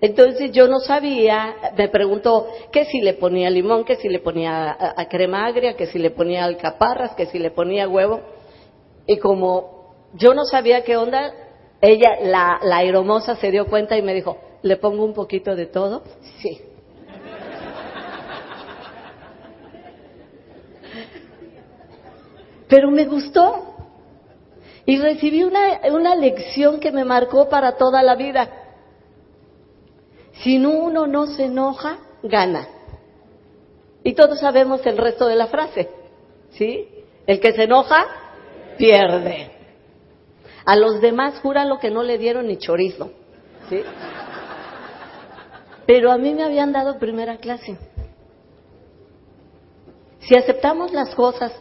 Entonces 0.00 0.52
yo 0.52 0.68
no 0.68 0.78
sabía, 0.80 1.72
me 1.76 1.88
preguntó 1.88 2.48
que 2.70 2.84
si 2.84 3.00
le 3.00 3.14
ponía 3.14 3.48
limón, 3.48 3.84
que 3.84 3.96
si 3.96 4.08
le 4.08 4.18
ponía 4.18 4.76
a, 4.78 5.08
crema 5.08 5.46
agria, 5.46 5.74
que 5.74 5.86
si 5.86 5.98
le 5.98 6.10
ponía 6.10 6.44
alcaparras, 6.44 7.14
que 7.14 7.26
si 7.26 7.38
le 7.38 7.50
ponía 7.50 7.88
huevo. 7.88 8.20
Y 9.06 9.18
como 9.18 9.94
yo 10.14 10.34
no 10.34 10.44
sabía 10.44 10.84
qué 10.84 10.96
onda, 10.96 11.32
ella, 11.80 12.18
la, 12.22 12.58
la 12.62 12.78
aeromosa, 12.78 13.36
se 13.36 13.50
dio 13.50 13.66
cuenta 13.66 13.96
y 13.96 14.02
me 14.02 14.12
dijo, 14.12 14.36
¿le 14.62 14.76
pongo 14.76 15.04
un 15.04 15.14
poquito 15.14 15.56
de 15.56 15.66
todo? 15.66 16.02
Sí. 16.42 16.60
Pero 22.68 22.90
me 22.90 23.04
gustó. 23.06 23.74
Y 24.84 24.98
recibí 24.98 25.42
una, 25.42 25.80
una 25.90 26.14
lección 26.14 26.78
que 26.78 26.92
me 26.92 27.04
marcó 27.04 27.48
para 27.48 27.76
toda 27.76 28.02
la 28.02 28.14
vida. 28.14 28.48
Si 30.42 30.64
uno 30.64 31.06
no 31.06 31.26
se 31.26 31.46
enoja, 31.46 31.98
gana. 32.22 32.68
Y 34.04 34.14
todos 34.14 34.38
sabemos 34.40 34.84
el 34.86 34.96
resto 34.96 35.26
de 35.26 35.34
la 35.34 35.48
frase. 35.48 35.88
¿Sí? 36.50 36.88
El 37.26 37.40
que 37.40 37.52
se 37.52 37.64
enoja, 37.64 38.06
pierde. 38.78 39.50
A 40.64 40.76
los 40.76 41.00
demás 41.00 41.40
jura 41.40 41.64
lo 41.64 41.78
que 41.78 41.90
no 41.90 42.02
le 42.02 42.18
dieron 42.18 42.46
ni 42.46 42.58
chorizo. 42.58 43.10
¿Sí? 43.68 43.82
Pero 45.86 46.12
a 46.12 46.18
mí 46.18 46.34
me 46.34 46.44
habían 46.44 46.72
dado 46.72 46.98
primera 46.98 47.38
clase. 47.38 47.76
Si 50.20 50.36
aceptamos 50.36 50.92
las 50.92 51.14
cosas 51.14 51.52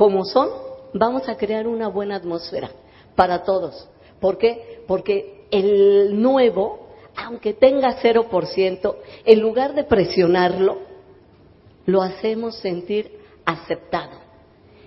como 0.00 0.24
son, 0.24 0.48
vamos 0.94 1.28
a 1.28 1.36
crear 1.36 1.66
una 1.66 1.88
buena 1.88 2.16
atmósfera 2.16 2.70
para 3.14 3.42
todos. 3.42 3.86
¿Por 4.18 4.38
qué? 4.38 4.82
Porque 4.86 5.44
el 5.50 6.18
nuevo, 6.22 6.88
aunque 7.14 7.52
tenga 7.52 8.00
0%, 8.00 8.96
en 9.26 9.40
lugar 9.40 9.74
de 9.74 9.84
presionarlo, 9.84 10.78
lo 11.84 12.00
hacemos 12.00 12.56
sentir 12.60 13.12
aceptado. 13.44 14.12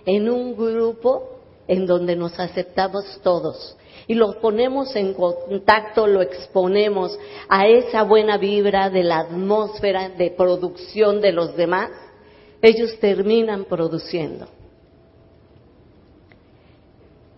En 0.03 0.31
un 0.31 0.57
grupo 0.57 1.29
en 1.67 1.85
donde 1.85 2.15
nos 2.15 2.39
aceptamos 2.39 3.19
todos 3.21 3.77
y 4.07 4.15
lo 4.15 4.41
ponemos 4.41 4.95
en 4.95 5.13
contacto, 5.13 6.07
lo 6.07 6.23
exponemos 6.23 7.19
a 7.49 7.67
esa 7.67 8.01
buena 8.01 8.39
vibra 8.39 8.89
de 8.89 9.03
la 9.03 9.19
atmósfera 9.19 10.09
de 10.09 10.31
producción 10.31 11.21
de 11.21 11.33
los 11.33 11.55
demás, 11.55 11.91
ellos 12.63 12.97
terminan 12.99 13.65
produciendo. 13.65 14.47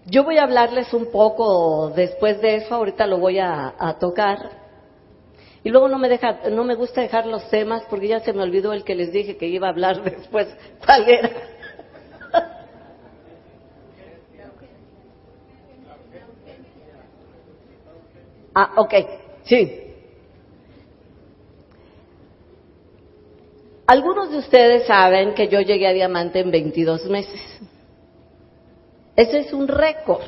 Yo 0.08 0.24
voy 0.24 0.38
a 0.38 0.44
hablarles 0.44 0.94
un 0.94 1.10
poco 1.12 1.90
después 1.90 2.40
de 2.40 2.58
eso, 2.58 2.76
ahorita 2.76 3.08
lo 3.08 3.18
voy 3.18 3.40
a, 3.40 3.74
tocar. 4.00 4.52
Y 5.64 5.70
luego 5.70 5.88
no 5.88 5.98
me, 5.98 6.08
deja, 6.10 6.42
no 6.52 6.64
me 6.64 6.76
gusta 6.76 7.02
dejar 7.02 7.26
los 7.26 7.50
temas 7.50 7.82
porque 7.90 8.10
ya 8.10 8.20
se 8.20 8.32
me 8.32 8.44
olvidó 8.44 8.72
el 8.72 8.84
que 8.84 8.94
les 8.94 9.12
dije 9.12 9.36
que 9.36 9.48
iba 9.48 9.66
a 9.66 9.72
hablar 9.72 10.04
después. 10.12 10.48
¿Cuál 10.86 11.10
era? 11.10 11.32
ah, 18.54 18.74
ok, 18.78 18.94
sí. 19.46 19.82
Algunos 23.88 24.30
de 24.32 24.38
ustedes 24.38 24.86
saben 24.86 25.34
que 25.34 25.48
yo 25.48 25.62
llegué 25.62 25.88
a 25.88 25.94
diamante 25.94 26.42
en 26.42 26.52
22 26.52 27.06
meses. 27.06 27.42
Ese 29.16 29.40
es 29.40 29.54
un 29.54 29.68
récord. 29.68 30.24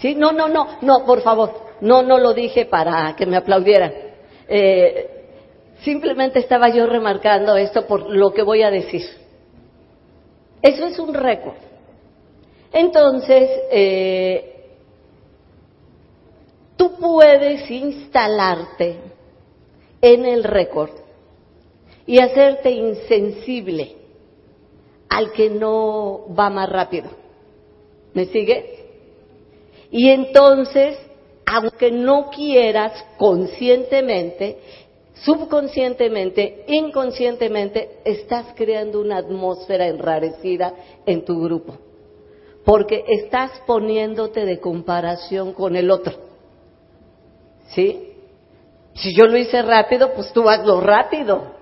¿Sí? 0.00 0.14
No, 0.14 0.32
no, 0.32 0.48
no, 0.48 0.78
no, 0.80 1.04
por 1.04 1.22
favor. 1.22 1.68
No, 1.80 2.02
no 2.02 2.18
lo 2.18 2.34
dije 2.34 2.66
para 2.66 3.14
que 3.16 3.26
me 3.26 3.36
aplaudieran. 3.36 3.92
Eh, 4.48 5.24
simplemente 5.82 6.40
estaba 6.40 6.68
yo 6.70 6.86
remarcando 6.86 7.56
esto 7.56 7.86
por 7.86 8.10
lo 8.10 8.32
que 8.32 8.42
voy 8.42 8.62
a 8.62 8.70
decir. 8.70 9.04
Eso 10.60 10.86
es 10.86 10.98
un 10.98 11.14
récord. 11.14 11.56
Entonces, 12.72 13.48
eh, 13.70 14.66
tú 16.76 16.96
puedes 16.96 17.70
instalarte 17.70 18.98
en 20.00 20.24
el 20.26 20.44
récord 20.44 20.90
y 22.06 22.18
hacerte 22.18 22.70
insensible 22.70 23.97
al 25.18 25.32
que 25.32 25.50
no 25.50 26.32
va 26.32 26.48
más 26.48 26.70
rápido. 26.70 27.10
¿Me 28.14 28.26
sigue? 28.26 28.86
Y 29.90 30.10
entonces, 30.10 30.96
aunque 31.44 31.90
no 31.90 32.30
quieras 32.30 32.92
conscientemente, 33.16 34.58
subconscientemente, 35.14 36.64
inconscientemente, 36.68 37.98
estás 38.04 38.46
creando 38.54 39.00
una 39.00 39.16
atmósfera 39.16 39.88
enrarecida 39.88 40.72
en 41.04 41.24
tu 41.24 41.42
grupo. 41.42 41.76
Porque 42.64 43.04
estás 43.08 43.50
poniéndote 43.66 44.46
de 44.46 44.60
comparación 44.60 45.52
con 45.52 45.74
el 45.74 45.90
otro. 45.90 46.12
¿Sí? 47.70 48.12
Si 48.94 49.16
yo 49.16 49.26
lo 49.26 49.36
hice 49.36 49.62
rápido, 49.62 50.12
pues 50.14 50.32
tú 50.32 50.48
hazlo 50.48 50.80
rápido. 50.80 51.58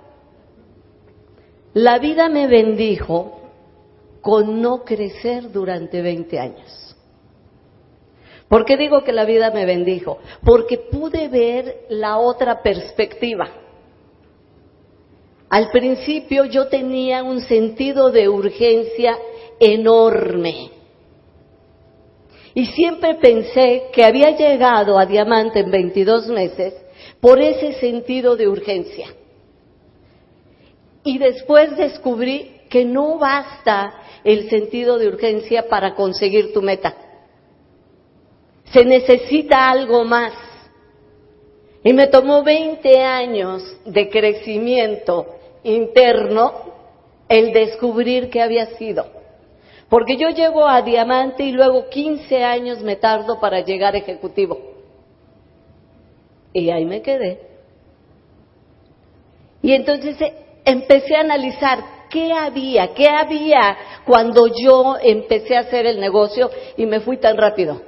La 1.73 1.99
vida 1.99 2.29
me 2.29 2.49
bendijo 2.49 3.36
con 4.27 4.61
no 4.61 4.83
crecer 4.83 5.53
durante 5.53 6.03
20 6.03 6.41
años. 6.41 6.97
¿Por 8.49 8.65
qué 8.65 8.77
digo 8.77 9.05
que 9.05 9.13
la 9.13 9.25
vida 9.25 9.53
me 9.53 9.65
bendijo? 9.65 10.19
Porque 10.45 10.79
pude 10.79 11.29
ver 11.29 11.85
la 11.91 12.19
otra 12.19 12.61
perspectiva. 12.61 13.49
Al 15.49 15.71
principio 15.71 16.45
yo 16.47 16.67
tenía 16.67 17.23
un 17.23 17.41
sentido 17.41 18.11
de 18.11 18.29
urgencia 18.29 19.17
enorme. 19.61 20.73
Y 22.53 22.67
siempre 22.67 23.15
pensé 23.23 23.85
que 23.93 24.05
había 24.05 24.37
llegado 24.37 24.99
a 24.99 25.07
diamante 25.07 25.61
en 25.61 25.71
22 25.71 26.27
meses 26.31 26.75
por 27.21 27.41
ese 27.41 27.75
sentido 27.75 28.35
de 28.35 28.49
urgencia. 28.49 29.07
Y 31.05 31.17
después 31.19 31.77
descubrí 31.77 32.56
que 32.77 32.85
no 32.85 33.17
basta 33.17 33.95
el 34.23 34.51
sentido 34.51 34.99
de 34.99 35.09
urgencia 35.09 35.67
para 35.67 35.95
conseguir 35.95 36.53
tu 36.53 36.61
meta. 36.61 36.95
Se 38.71 38.85
necesita 38.85 39.71
algo 39.71 40.05
más. 40.05 40.35
Y 41.83 41.95
me 41.95 42.09
tomó 42.09 42.43
20 42.43 43.03
años 43.03 43.63
de 43.87 44.11
crecimiento 44.11 45.25
interno 45.65 46.53
el 47.31 47.55
descubrir 47.55 48.29
qué 48.29 48.43
había 48.43 48.67
sido. 48.77 49.07
Porque 49.89 50.19
yo 50.19 50.29
llego 50.29 50.69
a 50.69 50.83
diamante 50.83 51.45
y 51.45 51.53
luego 51.53 51.89
15 51.89 52.45
años 52.45 52.83
me 52.83 52.97
tardo 52.97 53.41
para 53.41 53.61
llegar 53.61 53.95
a 53.95 53.99
ejecutivo. 53.99 54.61
Y 56.53 56.69
ahí 56.69 56.85
me 56.85 57.01
quedé. 57.01 57.41
Y 59.63 59.73
entonces 59.73 60.21
eh, 60.21 60.35
empecé 60.67 61.17
a 61.17 61.21
analizar 61.21 61.96
qué 62.17 62.33
había, 62.33 62.95
qué 62.95 63.09
había 63.11 63.77
cuando 64.07 64.47
yo 64.47 64.97
empecé 65.03 65.55
a 65.55 65.61
hacer 65.61 65.85
el 65.85 66.01
negocio 66.01 66.51
y 66.79 66.87
me 66.87 67.01
fui 67.01 67.19
tan 67.19 67.37
rápido. 67.37 67.83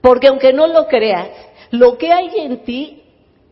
Porque 0.00 0.28
aunque 0.28 0.54
no 0.54 0.66
lo 0.66 0.86
creas, 0.86 1.28
lo 1.72 1.98
que 1.98 2.10
hay 2.10 2.30
en 2.38 2.64
ti 2.64 3.02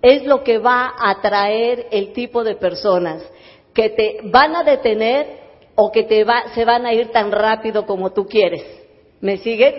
es 0.01 0.24
lo 0.24 0.43
que 0.43 0.57
va 0.57 0.95
a 0.99 1.11
atraer 1.11 1.89
el 1.91 2.14
tipo 2.14 2.43
de 2.43 2.55
personas 2.55 3.22
que 3.74 3.91
te 3.91 4.20
van 4.24 4.57
a 4.57 4.62
detener 4.62 5.26
o 5.74 5.93
que 5.93 6.05
te 6.05 6.24
se 6.55 6.64
van 6.64 6.87
a 6.87 6.95
ir 6.95 7.09
tan 7.12 7.31
rápido 7.31 7.85
como 7.85 8.12
tú 8.12 8.26
quieres. 8.26 8.64
¿Me 9.20 9.37
siguen? 9.37 9.74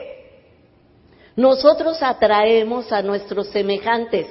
Nosotros 1.36 2.04
atraemos 2.04 2.92
a 2.92 3.02
nuestros 3.02 3.48
semejantes. 3.50 4.28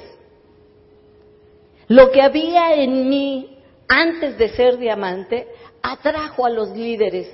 Lo 1.88 2.12
que 2.12 2.22
había 2.22 2.74
en 2.74 3.08
mí 3.08 3.57
antes 3.88 4.36
de 4.38 4.50
ser 4.50 4.78
diamante 4.78 5.48
atrajo 5.82 6.44
a 6.44 6.50
los 6.50 6.70
líderes 6.70 7.28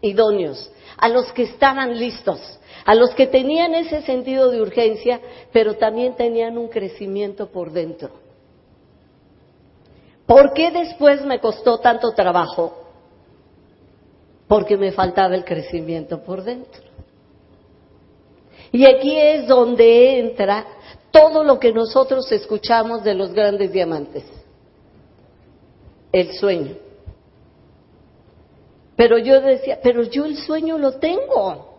idóneos, 0.00 0.70
a 0.96 1.08
los 1.08 1.32
que 1.32 1.42
estaban 1.42 1.98
listos, 1.98 2.40
a 2.84 2.94
los 2.94 3.10
que 3.14 3.26
tenían 3.26 3.74
ese 3.74 4.02
sentido 4.02 4.50
de 4.50 4.62
urgencia, 4.62 5.20
pero 5.52 5.74
también 5.74 6.14
tenían 6.14 6.56
un 6.56 6.68
crecimiento 6.68 7.50
por 7.50 7.72
dentro. 7.72 8.10
¿Por 10.26 10.52
qué 10.52 10.70
después 10.70 11.24
me 11.24 11.40
costó 11.40 11.78
tanto 11.78 12.12
trabajo? 12.12 12.88
porque 14.48 14.78
me 14.78 14.92
faltaba 14.92 15.34
el 15.34 15.44
crecimiento 15.44 16.22
por 16.24 16.42
dentro. 16.42 16.82
Y 18.72 18.86
aquí 18.86 19.16
es 19.16 19.46
donde 19.46 20.18
entra 20.18 20.66
todo 21.10 21.44
lo 21.44 21.58
que 21.58 21.72
nosotros 21.72 22.30
escuchamos 22.32 23.04
de 23.04 23.14
los 23.14 23.32
grandes 23.32 23.70
diamantes. 23.70 24.24
El 26.12 26.32
sueño. 26.32 26.76
Pero 28.96 29.18
yo 29.18 29.40
decía, 29.40 29.78
pero 29.82 30.02
yo 30.02 30.24
el 30.24 30.36
sueño 30.36 30.78
lo 30.78 30.92
tengo. 30.98 31.76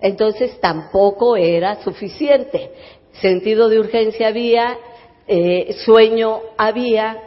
Entonces 0.00 0.58
tampoco 0.60 1.36
era 1.36 1.82
suficiente. 1.82 2.72
Sentido 3.20 3.68
de 3.68 3.80
urgencia 3.80 4.28
había, 4.28 4.78
eh, 5.26 5.74
sueño 5.84 6.40
había, 6.56 7.20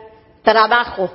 trabajo 0.43 1.09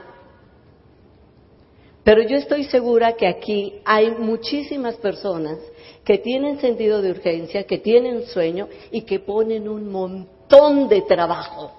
pero 2.03 2.22
yo 2.22 2.36
estoy 2.36 2.64
segura 2.64 3.12
que 3.12 3.26
aquí 3.26 3.74
hay 3.84 4.11
muchísimas 4.11 4.96
personas 4.96 5.59
que 6.05 6.18
tienen 6.18 6.59
sentido 6.61 7.03
de 7.03 7.11
urgencia, 7.11 7.64
que 7.64 7.78
tienen 7.78 8.26
sueño 8.26 8.68
y 8.90 9.03
que 9.03 9.20
ponen 9.20 9.68
un 9.68 9.90
montón 9.92 10.88
de 10.88 11.03
trabajo 11.03 11.72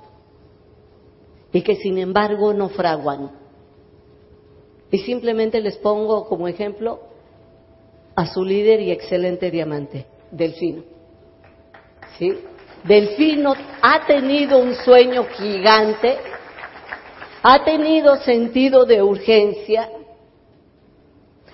y 1.53 1.61
que 1.61 1.75
sin 1.75 1.97
embargo 1.97 2.53
no 2.53 2.69
fraguan. 2.69 3.31
Y 4.91 4.99
simplemente 4.99 5.61
les 5.61 5.77
pongo 5.77 6.27
como 6.27 6.47
ejemplo 6.47 6.99
a 8.15 8.27
su 8.27 8.43
líder 8.43 8.81
y 8.81 8.91
excelente 8.91 9.49
diamante, 9.49 10.05
Delfino. 10.31 10.83
¿Sí? 12.17 12.33
Delfino 12.83 13.53
ha 13.81 14.05
tenido 14.05 14.57
un 14.59 14.75
sueño 14.75 15.25
gigante, 15.25 16.17
ha 17.43 17.63
tenido 17.63 18.17
sentido 18.17 18.85
de 18.85 19.01
urgencia, 19.01 19.89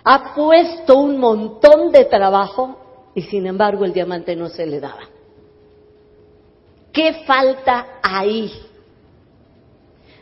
ha 0.04 0.34
puesto 0.34 0.98
un 0.98 1.20
montón 1.20 1.92
de 1.92 2.06
trabajo 2.06 3.12
y 3.14 3.22
sin 3.24 3.46
embargo 3.46 3.84
el 3.84 3.94
diamante 3.94 4.36
no 4.36 4.48
se 4.50 4.66
le 4.66 4.80
daba. 4.80 5.02
¿Qué 6.94 7.14
falta 7.26 8.00
ahí? 8.02 8.52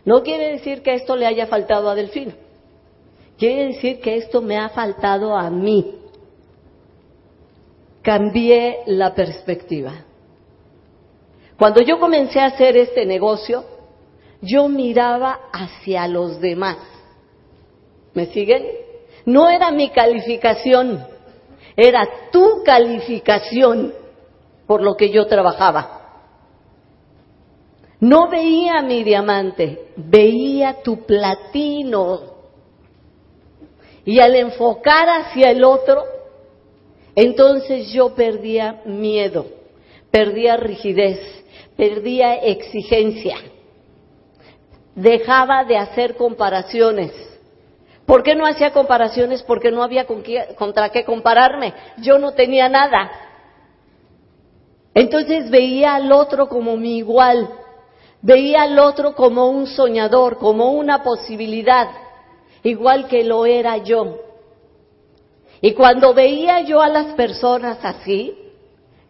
No 0.05 0.21
quiere 0.21 0.51
decir 0.51 0.83
que 0.83 0.93
esto 0.93 1.15
le 1.15 1.25
haya 1.25 1.47
faltado 1.47 1.89
a 1.89 1.95
Delfino. 1.95 2.33
Quiere 3.37 3.67
decir 3.67 3.99
que 3.99 4.15
esto 4.17 4.41
me 4.41 4.57
ha 4.57 4.69
faltado 4.69 5.35
a 5.35 5.49
mí. 5.49 5.95
Cambié 8.01 8.83
la 8.85 9.13
perspectiva. 9.13 10.05
Cuando 11.57 11.81
yo 11.81 11.99
comencé 11.99 12.39
a 12.39 12.45
hacer 12.45 12.77
este 12.77 13.05
negocio, 13.05 13.65
yo 14.41 14.69
miraba 14.69 15.39
hacia 15.51 16.07
los 16.07 16.39
demás. 16.39 16.77
¿Me 18.13 18.27
siguen? 18.27 18.65
No 19.25 19.49
era 19.49 19.71
mi 19.71 19.89
calificación, 19.89 21.03
era 21.75 22.07
tu 22.31 22.63
calificación 22.63 23.93
por 24.67 24.81
lo 24.81 24.95
que 24.95 25.09
yo 25.09 25.25
trabajaba. 25.25 25.94
No 27.99 28.29
veía 28.29 28.81
mi 28.81 29.03
diamante, 29.03 29.91
veía 29.95 30.81
tu 30.83 31.05
platino. 31.05 32.35
Y 34.03 34.19
al 34.19 34.35
enfocar 34.35 35.07
hacia 35.09 35.49
el 35.49 35.63
otro, 35.63 36.03
entonces 37.15 37.91
yo 37.91 38.13
perdía 38.13 38.81
miedo, 38.85 39.47
perdía 40.11 40.57
rigidez, 40.57 41.19
perdía 41.75 42.35
exigencia, 42.35 43.37
dejaba 44.95 45.63
de 45.63 45.77
hacer 45.77 46.15
comparaciones 46.15 47.11
¿Por 48.05 48.21
qué 48.21 48.35
no 48.35 48.45
hacía 48.45 48.71
comparaciones? 48.71 49.41
Porque 49.41 49.71
no 49.71 49.81
había 49.81 50.05
contra 50.55 50.89
qué 50.89 51.03
compararme. 51.03 51.73
Yo 51.97 52.19
no 52.19 52.33
tenía 52.33 52.69
nada. 52.69 53.11
Entonces 54.93 55.49
veía 55.49 55.95
al 55.95 56.11
otro 56.11 56.47
como 56.47 56.77
mi 56.77 56.97
igual. 56.97 57.49
Veía 58.25 58.63
al 58.63 58.79
otro 58.79 59.13
como 59.13 59.49
un 59.49 59.67
soñador, 59.67 60.39
como 60.39 60.71
una 60.71 61.03
posibilidad, 61.03 61.87
igual 62.63 63.07
que 63.07 63.23
lo 63.23 63.45
era 63.45 63.77
yo. 63.77 64.17
Y 65.61 65.73
cuando 65.73 66.11
veía 66.15 66.61
yo 66.61 66.81
a 66.81 66.89
las 66.89 67.13
personas 67.13 67.77
así, 67.83 68.35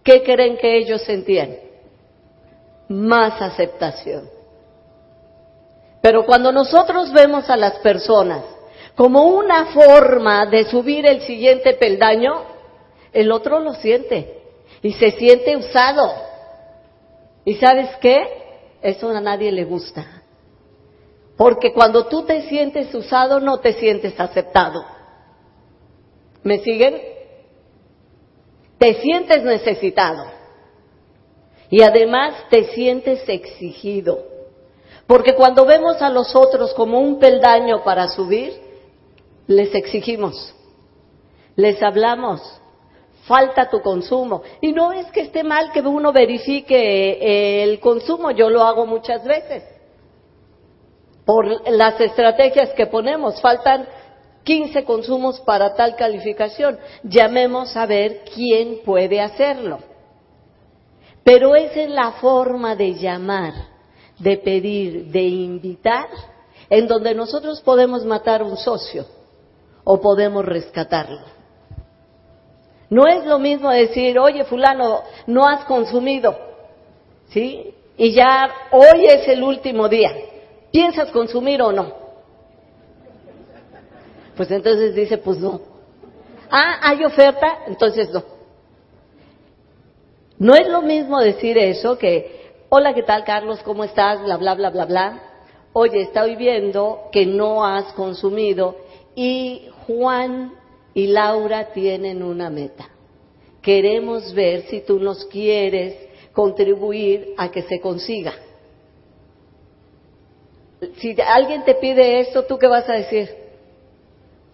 ¿qué 0.04 0.22
creen 0.22 0.58
que 0.58 0.80
ellos 0.80 1.02
sentían? 1.04 1.56
Más 2.90 3.42
aceptación. 3.42 4.30
Pero 6.02 6.26
cuando 6.26 6.52
nosotros 6.52 7.14
vemos 7.14 7.50
a 7.50 7.56
las 7.56 7.76
personas 7.76 8.44
como 8.98 9.28
una 9.28 9.68
forma 9.68 10.46
de 10.48 10.66
subir 10.66 11.06
el 11.06 11.22
siguiente 11.22 11.74
peldaño, 11.76 12.42
el 13.14 13.32
otro 13.32 13.62
lo 13.62 13.76
siente 13.76 14.42
y 14.82 14.92
se 14.92 15.12
siente 15.12 15.56
usado. 15.56 16.12
¿Y 17.46 17.54
sabes 17.56 17.96
qué? 18.02 18.45
Eso 18.86 19.10
a 19.10 19.20
nadie 19.20 19.52
le 19.52 19.64
gusta. 19.64 20.06
Porque 21.36 21.74
cuando 21.74 22.06
tú 22.06 22.24
te 22.24 22.44
sientes 22.44 22.94
usado, 22.94 23.40
no 23.40 23.60
te 23.60 23.74
sientes 23.74 24.20
aceptado. 24.20 24.86
¿Me 26.44 26.60
siguen? 26.60 27.02
Te 28.78 28.94
sientes 29.02 29.42
necesitado. 29.42 30.26
Y 31.72 31.82
además 31.82 32.36
te 32.52 32.66
sientes 32.76 33.28
exigido. 33.28 34.24
Porque 35.08 35.34
cuando 35.34 35.66
vemos 35.66 36.00
a 36.04 36.12
los 36.12 36.36
otros 36.36 36.72
como 36.76 37.00
un 37.00 37.18
peldaño 37.18 37.84
para 37.84 38.08
subir, 38.08 38.54
les 39.48 39.74
exigimos, 39.74 40.54
les 41.56 41.82
hablamos, 41.82 42.62
falta 43.28 43.70
tu 43.70 43.82
consumo. 43.82 44.42
Y 44.62 44.72
no 44.72 44.92
es 44.92 45.12
que 45.12 45.22
esté 45.22 45.44
mal 45.44 45.72
que 45.72 45.82
uno 45.82 46.12
verifique 46.12 46.76
eh, 46.76 47.64
el 47.64 47.80
consumo, 47.80 48.32
yo 48.32 48.50
lo 48.50 48.64
hago 48.64 48.86
muchas 48.86 49.24
veces. 49.24 49.64
Por 51.26 51.70
las 51.70 52.00
estrategias 52.00 52.70
que 52.74 52.86
ponemos, 52.86 53.42
faltan 53.42 53.88
15 54.44 54.84
consumos 54.86 55.40
para 55.42 55.74
tal 55.74 55.96
calificación. 55.96 56.78
Llamemos 57.04 57.76
a 57.76 57.86
ver 57.86 58.22
quién 58.34 58.82
puede 58.86 59.20
hacerlo. 59.20 59.80
Pero 61.24 61.56
es 61.56 61.76
la 61.90 62.12
forma 62.14 62.76
de 62.76 62.94
llamar, 62.94 63.54
de 64.20 64.38
pedir, 64.38 65.08
de 65.08 65.24
invitar, 65.24 66.08
en 66.70 66.88
donde 66.88 67.16
nosotros 67.16 67.62
podemos 67.62 68.06
matar 68.06 68.44
un 68.44 68.56
socio 68.58 69.06
o 69.84 70.00
podemos 70.00 70.46
rescatarlo. 70.46 71.35
No 72.90 73.08
es 73.08 73.26
lo 73.26 73.40
mismo 73.40 73.70
decir, 73.72 74.20
oye 74.20 74.44
fulano, 74.44 75.02
no 75.28 75.48
has 75.48 75.66
consumido, 75.66 76.38
¿sí? 77.30 77.74
Y 77.98 78.12
ya 78.14 78.50
hoy 78.72 79.06
es 79.06 79.28
el 79.28 79.42
último 79.42 79.88
día. 79.90 80.12
¿Piensas 80.72 81.10
consumir 81.12 81.62
o 81.62 81.72
no? 81.72 81.94
Pues 84.36 84.52
entonces 84.52 84.94
dice, 84.94 85.18
pues 85.18 85.40
no. 85.40 85.62
Ah, 86.50 86.80
hay 86.82 87.04
oferta, 87.04 87.60
entonces 87.68 88.12
no. 88.12 88.24
No 90.38 90.54
es 90.54 90.68
lo 90.68 90.82
mismo 90.82 91.20
decir 91.20 91.58
eso 91.58 91.98
que, 91.98 92.66
hola, 92.70 92.94
¿qué 92.94 93.04
tal 93.04 93.24
Carlos? 93.24 93.62
¿Cómo 93.64 93.86
estás? 93.86 94.22
Bla, 94.22 94.36
bla, 94.38 94.54
bla, 94.54 94.70
bla, 94.70 94.86
bla. 94.86 95.22
Oye, 95.72 96.02
estoy 96.02 96.36
viendo 96.36 97.10
que 97.12 97.26
no 97.26 97.66
has 97.66 97.94
consumido 97.94 98.76
y 99.16 99.70
Juan 99.88 100.54
y 100.96 101.08
Laura 101.08 101.74
tienen 101.74 102.24
una 102.24 102.50
meta. 102.50 102.88
Queremos 103.62 104.34
ver 104.34 104.64
si 104.70 104.80
tú 104.80 104.98
nos 104.98 105.26
quieres 105.26 105.98
contribuir 106.32 107.34
a 107.38 107.52
que 107.52 107.64
se 107.64 107.82
consiga. 107.82 108.34
Si 110.98 111.16
alguien 111.22 111.66
te 111.66 111.76
pide 111.76 112.22
esto, 112.22 112.46
¿tú 112.46 112.58
qué 112.58 112.68
vas 112.68 112.88
a 112.90 112.94
decir? 112.94 113.30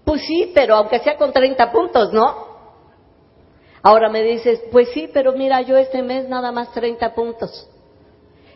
Pues 0.04 0.24
sí, 0.24 0.52
pero 0.54 0.76
aunque 0.76 1.00
sea 1.00 1.16
con 1.16 1.32
30 1.32 1.72
puntos, 1.72 2.12
¿no? 2.12 2.50
Ahora 3.84 4.10
me 4.10 4.24
dices, 4.24 4.62
pues 4.72 4.90
sí, 4.90 5.10
pero 5.14 5.34
mira, 5.34 5.62
yo 5.62 5.78
este 5.78 6.02
mes 6.02 6.28
nada 6.28 6.52
más 6.52 6.72
30 6.72 7.14
puntos. 7.14 7.70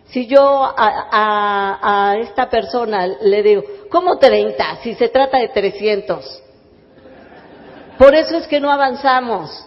Si 0.08 0.26
yo 0.26 0.42
a, 0.42 2.12
a, 2.12 2.18
esta 2.18 2.50
persona 2.50 3.06
le 3.08 3.44
digo, 3.44 3.64
¿cómo 3.92 4.18
30? 4.18 4.78
Si 4.82 4.96
se 4.96 5.10
trata 5.10 5.38
de 5.38 5.50
300. 5.50 6.45
Por 7.98 8.14
eso 8.14 8.38
es 8.38 8.48
que 8.48 8.60
no 8.60 8.72
avanzamos. 8.72 9.66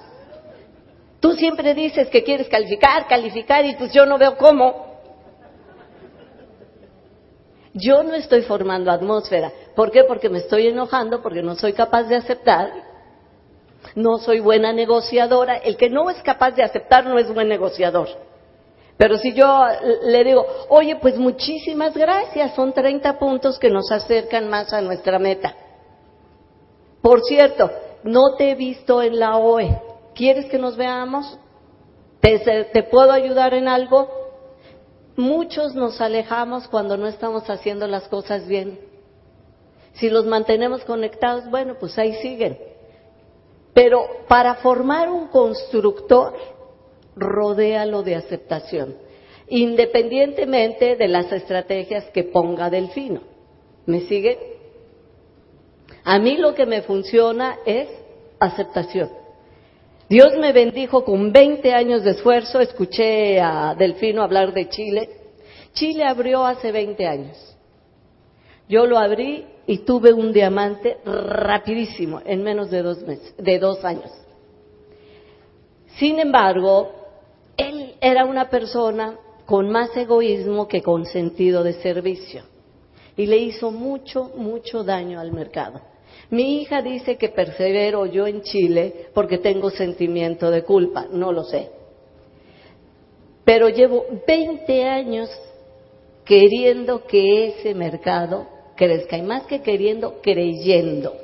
Tú 1.20 1.32
siempre 1.32 1.74
dices 1.74 2.08
que 2.08 2.22
quieres 2.22 2.48
calificar, 2.48 3.06
calificar 3.08 3.64
y 3.64 3.74
pues 3.74 3.92
yo 3.92 4.06
no 4.06 4.18
veo 4.18 4.36
cómo. 4.36 4.88
Yo 7.74 8.02
no 8.02 8.14
estoy 8.14 8.42
formando 8.42 8.90
atmósfera. 8.90 9.52
¿Por 9.74 9.90
qué? 9.90 10.04
Porque 10.04 10.28
me 10.28 10.38
estoy 10.38 10.66
enojando, 10.66 11.22
porque 11.22 11.42
no 11.42 11.54
soy 11.54 11.72
capaz 11.72 12.04
de 12.04 12.16
aceptar. 12.16 12.70
No 13.94 14.18
soy 14.18 14.40
buena 14.40 14.72
negociadora. 14.72 15.56
El 15.56 15.76
que 15.76 15.90
no 15.90 16.10
es 16.10 16.22
capaz 16.22 16.52
de 16.52 16.62
aceptar 16.62 17.04
no 17.06 17.18
es 17.18 17.32
buen 17.32 17.48
negociador. 17.48 18.08
Pero 18.96 19.16
si 19.16 19.32
yo 19.32 19.64
le 20.02 20.24
digo, 20.24 20.44
oye, 20.68 20.96
pues 20.96 21.16
muchísimas 21.16 21.96
gracias, 21.96 22.54
son 22.54 22.72
30 22.72 23.16
puntos 23.18 23.56
que 23.58 23.70
nos 23.70 23.92
acercan 23.92 24.48
más 24.48 24.72
a 24.72 24.80
nuestra 24.80 25.20
meta. 25.20 25.54
Por 27.00 27.22
cierto, 27.22 27.70
no 28.08 28.36
te 28.36 28.50
he 28.50 28.54
visto 28.54 29.02
en 29.02 29.18
la 29.18 29.36
OE. 29.36 29.80
¿Quieres 30.14 30.46
que 30.46 30.58
nos 30.58 30.76
veamos? 30.76 31.38
¿Te, 32.20 32.82
puedo 32.90 33.12
ayudar 33.12 33.52
en 33.52 33.68
algo? 33.68 34.08
Muchos 35.16 35.74
nos 35.74 36.00
alejamos 36.00 36.68
cuando 36.68 36.96
no 36.96 37.06
estamos 37.06 37.48
haciendo 37.50 37.86
las 37.86 38.08
cosas 38.08 38.48
bien. 38.48 38.80
Si 39.94 40.08
los 40.08 40.24
mantenemos 40.24 40.84
conectados, 40.84 41.50
bueno, 41.50 41.76
pues 41.78 41.98
ahí 41.98 42.14
siguen. 42.22 42.58
Pero 43.74 44.06
para 44.26 44.54
formar 44.56 45.10
un 45.10 45.28
constructor, 45.28 46.34
rodéalo 47.14 48.02
de 48.02 48.14
aceptación, 48.14 48.96
independientemente 49.48 50.96
de 50.96 51.08
las 51.08 51.30
estrategias 51.30 52.06
que 52.06 52.24
ponga 52.24 52.70
Delfino. 52.70 53.20
¿Me 53.84 54.00
sigue? 54.00 54.56
A 56.04 56.18
mí 56.18 56.38
lo 56.38 56.54
que 56.54 56.64
me 56.64 56.82
funciona 56.82 57.58
es 57.66 57.97
aceptación. 58.40 59.10
Dios 60.08 60.36
me 60.38 60.52
bendijo 60.52 61.04
con 61.04 61.32
20 61.32 61.72
años 61.72 62.02
de 62.02 62.12
esfuerzo, 62.12 62.60
escuché 62.60 63.40
a 63.40 63.74
Delfino 63.74 64.22
hablar 64.22 64.54
de 64.54 64.68
Chile. 64.68 65.10
Chile 65.74 66.04
abrió 66.04 66.46
hace 66.46 66.72
20 66.72 67.06
años. 67.06 67.56
Yo 68.68 68.86
lo 68.86 68.98
abrí 68.98 69.46
y 69.66 69.78
tuve 69.78 70.12
un 70.12 70.32
diamante 70.32 70.98
rapidísimo, 71.04 72.22
en 72.24 72.42
menos 72.42 72.70
de 72.70 72.82
dos 72.82 73.02
meses, 73.02 73.34
de 73.36 73.58
dos 73.58 73.84
años. 73.84 74.10
Sin 75.98 76.18
embargo, 76.18 76.90
él 77.56 77.94
era 78.00 78.24
una 78.24 78.48
persona 78.48 79.18
con 79.44 79.70
más 79.70 79.94
egoísmo 79.96 80.68
que 80.68 80.82
con 80.82 81.04
sentido 81.04 81.62
de 81.62 81.74
servicio. 81.74 82.44
Y 83.16 83.26
le 83.26 83.38
hizo 83.38 83.70
mucho, 83.70 84.30
mucho 84.36 84.84
daño 84.84 85.18
al 85.18 85.32
mercado. 85.32 85.80
Mi 86.30 86.60
hija 86.60 86.82
dice 86.82 87.16
que 87.16 87.30
persevero 87.30 88.04
yo 88.06 88.26
en 88.26 88.42
Chile 88.42 89.06
porque 89.14 89.38
tengo 89.38 89.70
sentimiento 89.70 90.50
de 90.50 90.62
culpa, 90.62 91.06
no 91.10 91.32
lo 91.32 91.44
sé. 91.44 91.70
Pero 93.44 93.70
llevo 93.70 94.04
20 94.26 94.84
años 94.84 95.30
queriendo 96.24 97.06
que 97.06 97.48
ese 97.48 97.74
mercado 97.74 98.46
crezca, 98.76 99.16
y 99.16 99.22
más 99.22 99.44
que 99.44 99.62
queriendo, 99.62 100.20
creyendo. 100.22 101.14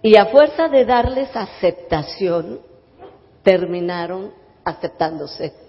Y 0.00 0.16
a 0.16 0.26
fuerza 0.26 0.68
de 0.68 0.86
darles 0.86 1.28
aceptación, 1.34 2.60
terminaron 3.42 4.32
aceptándose. 4.64 5.65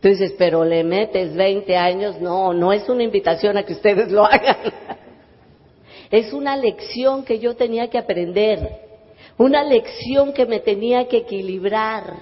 Tú 0.00 0.08
dices, 0.08 0.34
pero 0.38 0.64
le 0.64 0.84
metes 0.84 1.34
20 1.34 1.76
años, 1.76 2.20
no, 2.20 2.52
no 2.52 2.72
es 2.72 2.88
una 2.88 3.02
invitación 3.02 3.56
a 3.56 3.64
que 3.64 3.72
ustedes 3.72 4.10
lo 4.12 4.24
hagan. 4.24 4.56
Es 6.10 6.32
una 6.32 6.56
lección 6.56 7.24
que 7.24 7.38
yo 7.38 7.54
tenía 7.56 7.90
que 7.90 7.98
aprender, 7.98 8.66
una 9.36 9.62
lección 9.62 10.32
que 10.32 10.46
me 10.46 10.60
tenía 10.60 11.06
que 11.06 11.18
equilibrar, 11.18 12.14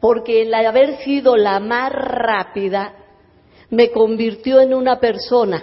porque 0.00 0.42
el 0.42 0.54
haber 0.54 0.98
sido 0.98 1.36
la 1.36 1.60
más 1.60 1.92
rápida 1.92 2.94
me 3.70 3.90
convirtió 3.90 4.60
en 4.60 4.72
una 4.72 5.00
persona, 5.00 5.62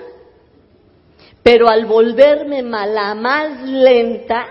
pero 1.42 1.68
al 1.70 1.86
volverme 1.86 2.62
la 2.62 3.16
más 3.16 3.62
lenta, 3.64 4.46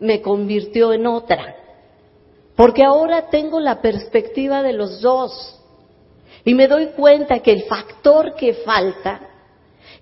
me 0.00 0.20
convirtió 0.20 0.92
en 0.92 1.06
otra. 1.06 1.56
Porque 2.56 2.82
ahora 2.82 3.28
tengo 3.30 3.60
la 3.60 3.80
perspectiva 3.80 4.62
de 4.62 4.72
los 4.72 5.00
dos. 5.00 5.59
Y 6.44 6.54
me 6.54 6.68
doy 6.68 6.86
cuenta 6.96 7.40
que 7.40 7.52
el 7.52 7.64
factor 7.64 8.34
que 8.34 8.54
falta, 8.54 9.20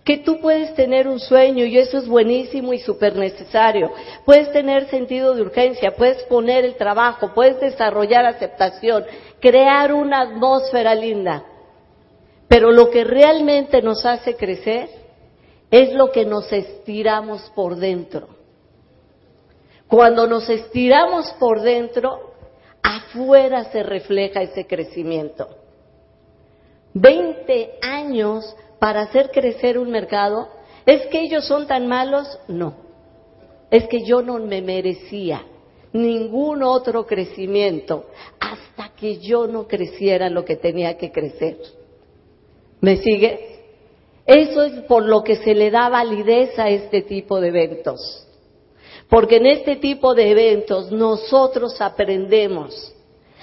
que 0.04 0.18
tú 0.18 0.40
puedes 0.40 0.74
tener 0.74 1.06
un 1.06 1.20
sueño 1.20 1.64
y 1.64 1.76
eso 1.76 1.98
es 1.98 2.08
buenísimo 2.08 2.72
y 2.72 2.78
súper 2.78 3.16
necesario. 3.16 3.92
Puedes 4.24 4.50
tener 4.52 4.88
sentido 4.88 5.34
de 5.34 5.42
urgencia, 5.42 5.90
puedes 5.96 6.22
poner 6.24 6.64
el 6.64 6.76
trabajo, 6.76 7.34
puedes 7.34 7.60
desarrollar 7.60 8.24
aceptación, 8.24 9.04
crear 9.40 9.92
una 9.92 10.22
atmósfera 10.22 10.94
linda. 10.94 11.44
Pero 12.48 12.72
lo 12.72 12.88
que 12.90 13.04
realmente 13.04 13.82
nos 13.82 14.06
hace 14.06 14.34
crecer 14.34 14.88
es 15.70 15.92
lo 15.92 16.10
que 16.10 16.24
nos 16.24 16.50
estiramos 16.52 17.42
por 17.54 17.76
dentro. 17.76 18.28
Cuando 19.86 20.26
nos 20.26 20.48
estiramos 20.48 21.30
por 21.38 21.60
dentro, 21.60 22.32
afuera 22.82 23.64
se 23.64 23.82
refleja 23.82 24.42
ese 24.42 24.66
crecimiento. 24.66 25.57
Veinte 27.00 27.78
años 27.80 28.56
para 28.80 29.02
hacer 29.02 29.30
crecer 29.30 29.78
un 29.78 29.88
mercado, 29.88 30.48
¿es 30.84 31.06
que 31.06 31.20
ellos 31.20 31.46
son 31.46 31.68
tan 31.68 31.86
malos? 31.86 32.26
No. 32.48 32.74
Es 33.70 33.86
que 33.86 34.02
yo 34.04 34.20
no 34.20 34.38
me 34.38 34.60
merecía 34.62 35.44
ningún 35.92 36.64
otro 36.64 37.06
crecimiento 37.06 38.06
hasta 38.40 38.96
que 38.96 39.18
yo 39.18 39.46
no 39.46 39.68
creciera 39.68 40.28
lo 40.28 40.44
que 40.44 40.56
tenía 40.56 40.98
que 40.98 41.12
crecer. 41.12 41.58
¿Me 42.80 42.96
sigue? 42.96 43.60
Eso 44.26 44.64
es 44.64 44.72
por 44.82 45.04
lo 45.04 45.22
que 45.22 45.36
se 45.36 45.54
le 45.54 45.70
da 45.70 45.88
validez 45.88 46.58
a 46.58 46.68
este 46.68 47.02
tipo 47.02 47.40
de 47.40 47.48
eventos. 47.48 48.26
Porque 49.08 49.36
en 49.36 49.46
este 49.46 49.76
tipo 49.76 50.16
de 50.16 50.32
eventos 50.32 50.90
nosotros 50.90 51.80
aprendemos 51.80 52.92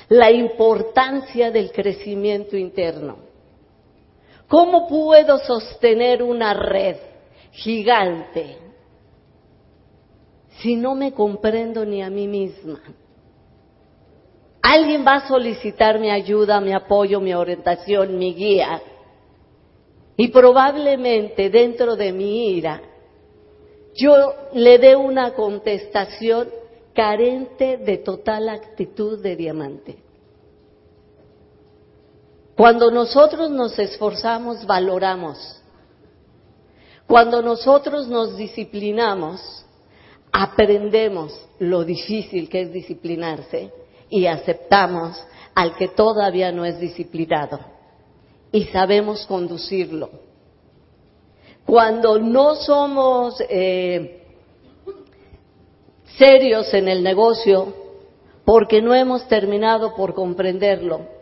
la 0.09 0.29
importancia 0.29 1.51
del 1.51 1.71
crecimiento 1.71 2.57
interno. 2.57 3.34
¿Cómo 4.47 4.87
puedo 4.87 5.39
sostener 5.39 6.21
una 6.21 6.53
red 6.53 6.97
gigante 7.51 8.57
si 10.59 10.75
no 10.75 10.95
me 10.95 11.13
comprendo 11.13 11.85
ni 11.85 12.01
a 12.01 12.09
mí 12.09 12.27
misma? 12.27 12.79
Alguien 14.61 15.05
va 15.05 15.15
a 15.15 15.27
solicitar 15.27 15.99
mi 15.99 16.09
ayuda, 16.09 16.59
mi 16.59 16.73
apoyo, 16.73 17.19
mi 17.19 17.33
orientación, 17.33 18.17
mi 18.17 18.33
guía. 18.33 18.81
Y 20.17 20.29
probablemente 20.29 21.49
dentro 21.49 21.95
de 21.95 22.11
mi 22.11 22.57
ira 22.57 22.81
yo 23.95 24.33
le 24.53 24.77
dé 24.77 24.95
una 24.95 25.33
contestación 25.33 26.49
carente 26.93 27.77
de 27.77 27.97
total 27.97 28.49
actitud 28.49 29.21
de 29.21 29.35
diamante. 29.35 30.04
Cuando 32.55 32.89
nosotros 32.89 33.49
nos 33.49 33.77
esforzamos, 33.77 34.65
valoramos. 34.65 35.61
Cuando 37.05 37.41
nosotros 37.41 38.07
nos 38.07 38.37
disciplinamos, 38.37 39.65
aprendemos 40.31 41.39
lo 41.59 41.83
difícil 41.83 42.49
que 42.49 42.61
es 42.61 42.73
disciplinarse 42.73 43.71
y 44.09 44.25
aceptamos 44.25 45.21
al 45.53 45.75
que 45.75 45.89
todavía 45.89 46.51
no 46.51 46.65
es 46.65 46.79
disciplinado 46.79 47.59
y 48.51 48.65
sabemos 48.65 49.25
conducirlo. 49.25 50.09
Cuando 51.65 52.19
no 52.19 52.55
somos 52.55 53.41
eh, 53.49 54.23
serios 56.17 56.73
en 56.73 56.87
el 56.87 57.03
negocio 57.03 57.73
porque 58.45 58.81
no 58.81 58.93
hemos 58.93 59.27
terminado 59.27 59.95
por 59.95 60.13
comprenderlo, 60.13 61.14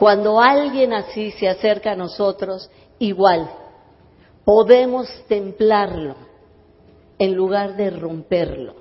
cuando 0.00 0.40
alguien 0.40 0.94
así 0.94 1.30
se 1.32 1.46
acerca 1.46 1.92
a 1.92 1.94
nosotros, 1.94 2.70
igual, 2.98 3.50
podemos 4.46 5.06
templarlo 5.28 6.14
en 7.18 7.34
lugar 7.34 7.76
de 7.76 7.90
romperlo. 7.90 8.76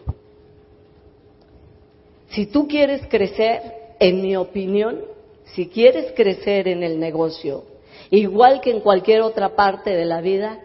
Si 2.29 2.45
tú 2.45 2.69
quieres 2.69 3.05
crecer, 3.09 3.61
en 3.99 4.21
mi 4.21 4.37
opinión, 4.37 5.01
si 5.43 5.67
quieres 5.67 6.13
crecer 6.15 6.69
en 6.69 6.83
el 6.83 6.97
negocio, 7.01 7.65
igual 8.11 8.61
que 8.61 8.71
en 8.71 8.79
cualquier 8.79 9.19
otra 9.19 9.57
parte 9.57 9.89
de 9.89 10.05
la 10.05 10.21
vida, 10.21 10.61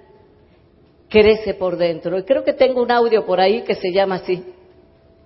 crece 1.09 1.55
por 1.55 1.77
dentro. 1.77 2.17
Y 2.17 2.23
creo 2.23 2.45
que 2.45 2.53
tengo 2.53 2.81
un 2.81 2.93
audio 2.93 3.27
por 3.27 3.41
ahí 3.41 3.63
que 3.63 3.75
se 3.75 3.91
llama 3.91 4.15
así, 4.15 4.45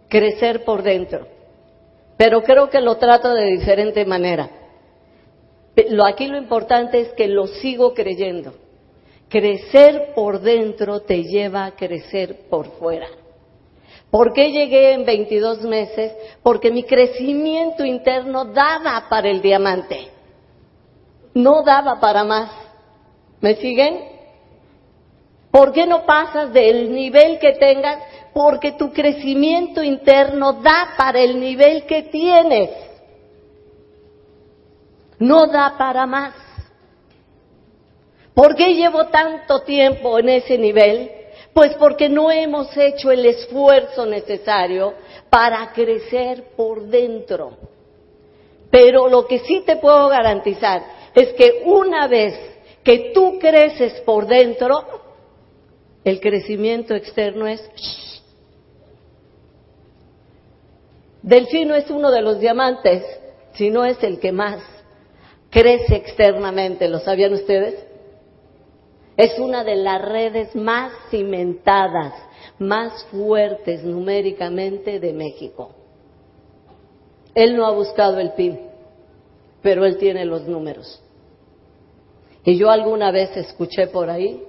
crecer 0.09 0.64
por 0.64 0.83
dentro. 0.83 1.26
Pero 2.16 2.43
creo 2.43 2.70
que 2.70 2.81
lo 2.81 2.97
trato 2.97 3.35
de 3.35 3.45
diferente 3.45 4.07
manera. 4.07 4.58
Lo, 5.91 6.05
aquí 6.05 6.26
lo 6.26 6.37
importante 6.37 7.01
es 7.01 7.09
que 7.12 7.29
lo 7.29 7.47
sigo 7.47 7.95
creyendo. 7.95 8.55
Crecer 9.29 10.12
por 10.14 10.41
dentro 10.41 11.01
te 11.01 11.22
lleva 11.22 11.66
a 11.66 11.76
crecer 11.76 12.49
por 12.49 12.79
fuera. 12.79 13.07
¿Por 14.11 14.33
qué 14.33 14.51
llegué 14.51 14.93
en 14.93 15.05
22 15.05 15.62
meses? 15.62 16.12
Porque 16.43 16.70
mi 16.70 16.85
crecimiento 16.85 17.85
interno 17.85 18.47
daba 18.47 19.07
para 19.09 19.29
el 19.29 19.43
diamante. 19.43 20.09
No 21.35 21.62
daba 21.62 22.01
para 22.01 22.24
más. 22.24 22.51
¿Me 23.41 23.55
siguen? 23.57 24.18
¿Por 25.51 25.72
qué 25.72 25.87
no 25.87 26.07
pasas 26.07 26.53
del 26.53 26.93
nivel 26.93 27.39
que 27.39 27.53
tengas? 27.53 28.03
Porque 28.33 28.72
tu 28.72 28.93
crecimiento 28.93 29.83
interno 29.83 30.55
da 30.55 30.95
para 30.97 31.20
el 31.20 31.39
nivel 31.39 31.85
que 31.85 32.05
tienes. 32.05 32.88
No 35.19 35.47
da 35.47 35.77
para 35.77 36.07
más. 36.07 36.35
¿Por 38.35 38.55
qué 38.55 38.75
llevo 38.75 39.07
tanto 39.07 39.62
tiempo 39.62 40.19
en 40.19 40.29
ese 40.29 40.57
nivel? 40.57 41.11
Pues 41.53 41.75
porque 41.75 42.09
no 42.09 42.31
hemos 42.31 42.77
hecho 42.77 43.11
el 43.11 43.27
esfuerzo 43.27 44.07
necesario 44.07 44.95
para 45.29 45.73
crecer 45.73 46.51
por 46.57 46.87
dentro. 46.87 47.57
Pero 48.71 49.09
lo 49.09 49.27
que 49.27 49.41
sí 49.41 49.62
te 49.66 49.77
puedo 49.77 50.09
garantizar 50.09 50.83
es 51.14 51.33
que 51.33 51.62
una 51.64 52.07
vez 52.07 52.39
que 52.85 53.11
tú 53.12 53.39
creces 53.41 54.01
por 54.03 54.27
dentro, 54.27 54.85
el 56.05 56.21
crecimiento 56.21 56.95
externo 56.95 57.49
es... 57.49 57.69
Delfino 61.23 61.75
es 61.75 61.91
uno 61.91 62.12
de 62.12 62.23
los 62.23 62.39
diamantes, 62.39 63.03
si 63.55 63.71
no 63.71 63.85
es 63.85 64.01
el 64.05 64.21
que 64.21 64.31
más 64.31 64.78
crece 65.51 65.96
externamente, 65.96 66.88
¿lo 66.88 67.01
sabían 67.01 67.32
ustedes? 67.32 67.74
Es 69.16 69.38
una 69.38 69.64
de 69.64 69.76
las 69.76 70.01
redes 70.01 70.55
más 70.55 70.92
cimentadas, 71.11 72.14
más 72.59 73.05
fuertes 73.07 73.82
numéricamente 73.82 75.01
de 75.01 75.12
México. 75.12 75.70
Él 77.34 77.57
no 77.57 77.66
ha 77.66 77.72
buscado 77.72 78.18
el 78.18 78.32
PIB, 78.32 78.59
pero 79.62 79.84
él 79.84 79.99
tiene 79.99 80.24
los 80.24 80.46
números. 80.46 81.03
Y 82.44 82.57
yo 82.57 82.70
alguna 82.70 83.11
vez 83.11 83.36
escuché 83.36 83.88
por 83.88 84.09
ahí 84.09 84.42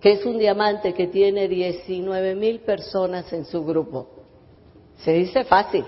que 0.00 0.12
es 0.12 0.24
un 0.24 0.38
diamante 0.38 0.94
que 0.94 1.08
tiene 1.08 1.48
19 1.48 2.34
mil 2.34 2.60
personas 2.60 3.32
en 3.32 3.44
su 3.44 3.64
grupo. 3.64 4.06
Se 4.98 5.12
dice 5.12 5.44
fácil. 5.44 5.84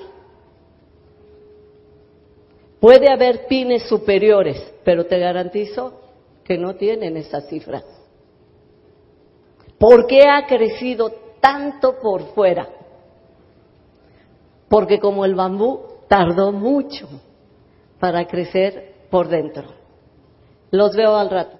Puede 2.80 3.12
haber 3.12 3.46
pines 3.46 3.88
superiores, 3.88 4.74
pero 4.84 5.04
te 5.04 5.18
garantizo 5.18 6.00
que 6.44 6.56
no 6.56 6.76
tienen 6.76 7.16
esa 7.16 7.42
cifra. 7.42 7.82
¿Por 9.78 10.06
qué 10.06 10.22
ha 10.28 10.46
crecido 10.46 11.12
tanto 11.40 12.00
por 12.00 12.34
fuera? 12.34 12.68
Porque 14.68 14.98
como 14.98 15.24
el 15.24 15.34
bambú 15.34 15.80
tardó 16.08 16.52
mucho 16.52 17.08
para 17.98 18.26
crecer 18.26 19.06
por 19.10 19.28
dentro. 19.28 19.68
Los 20.70 20.96
veo 20.96 21.16
al 21.16 21.30
rato. 21.30 21.59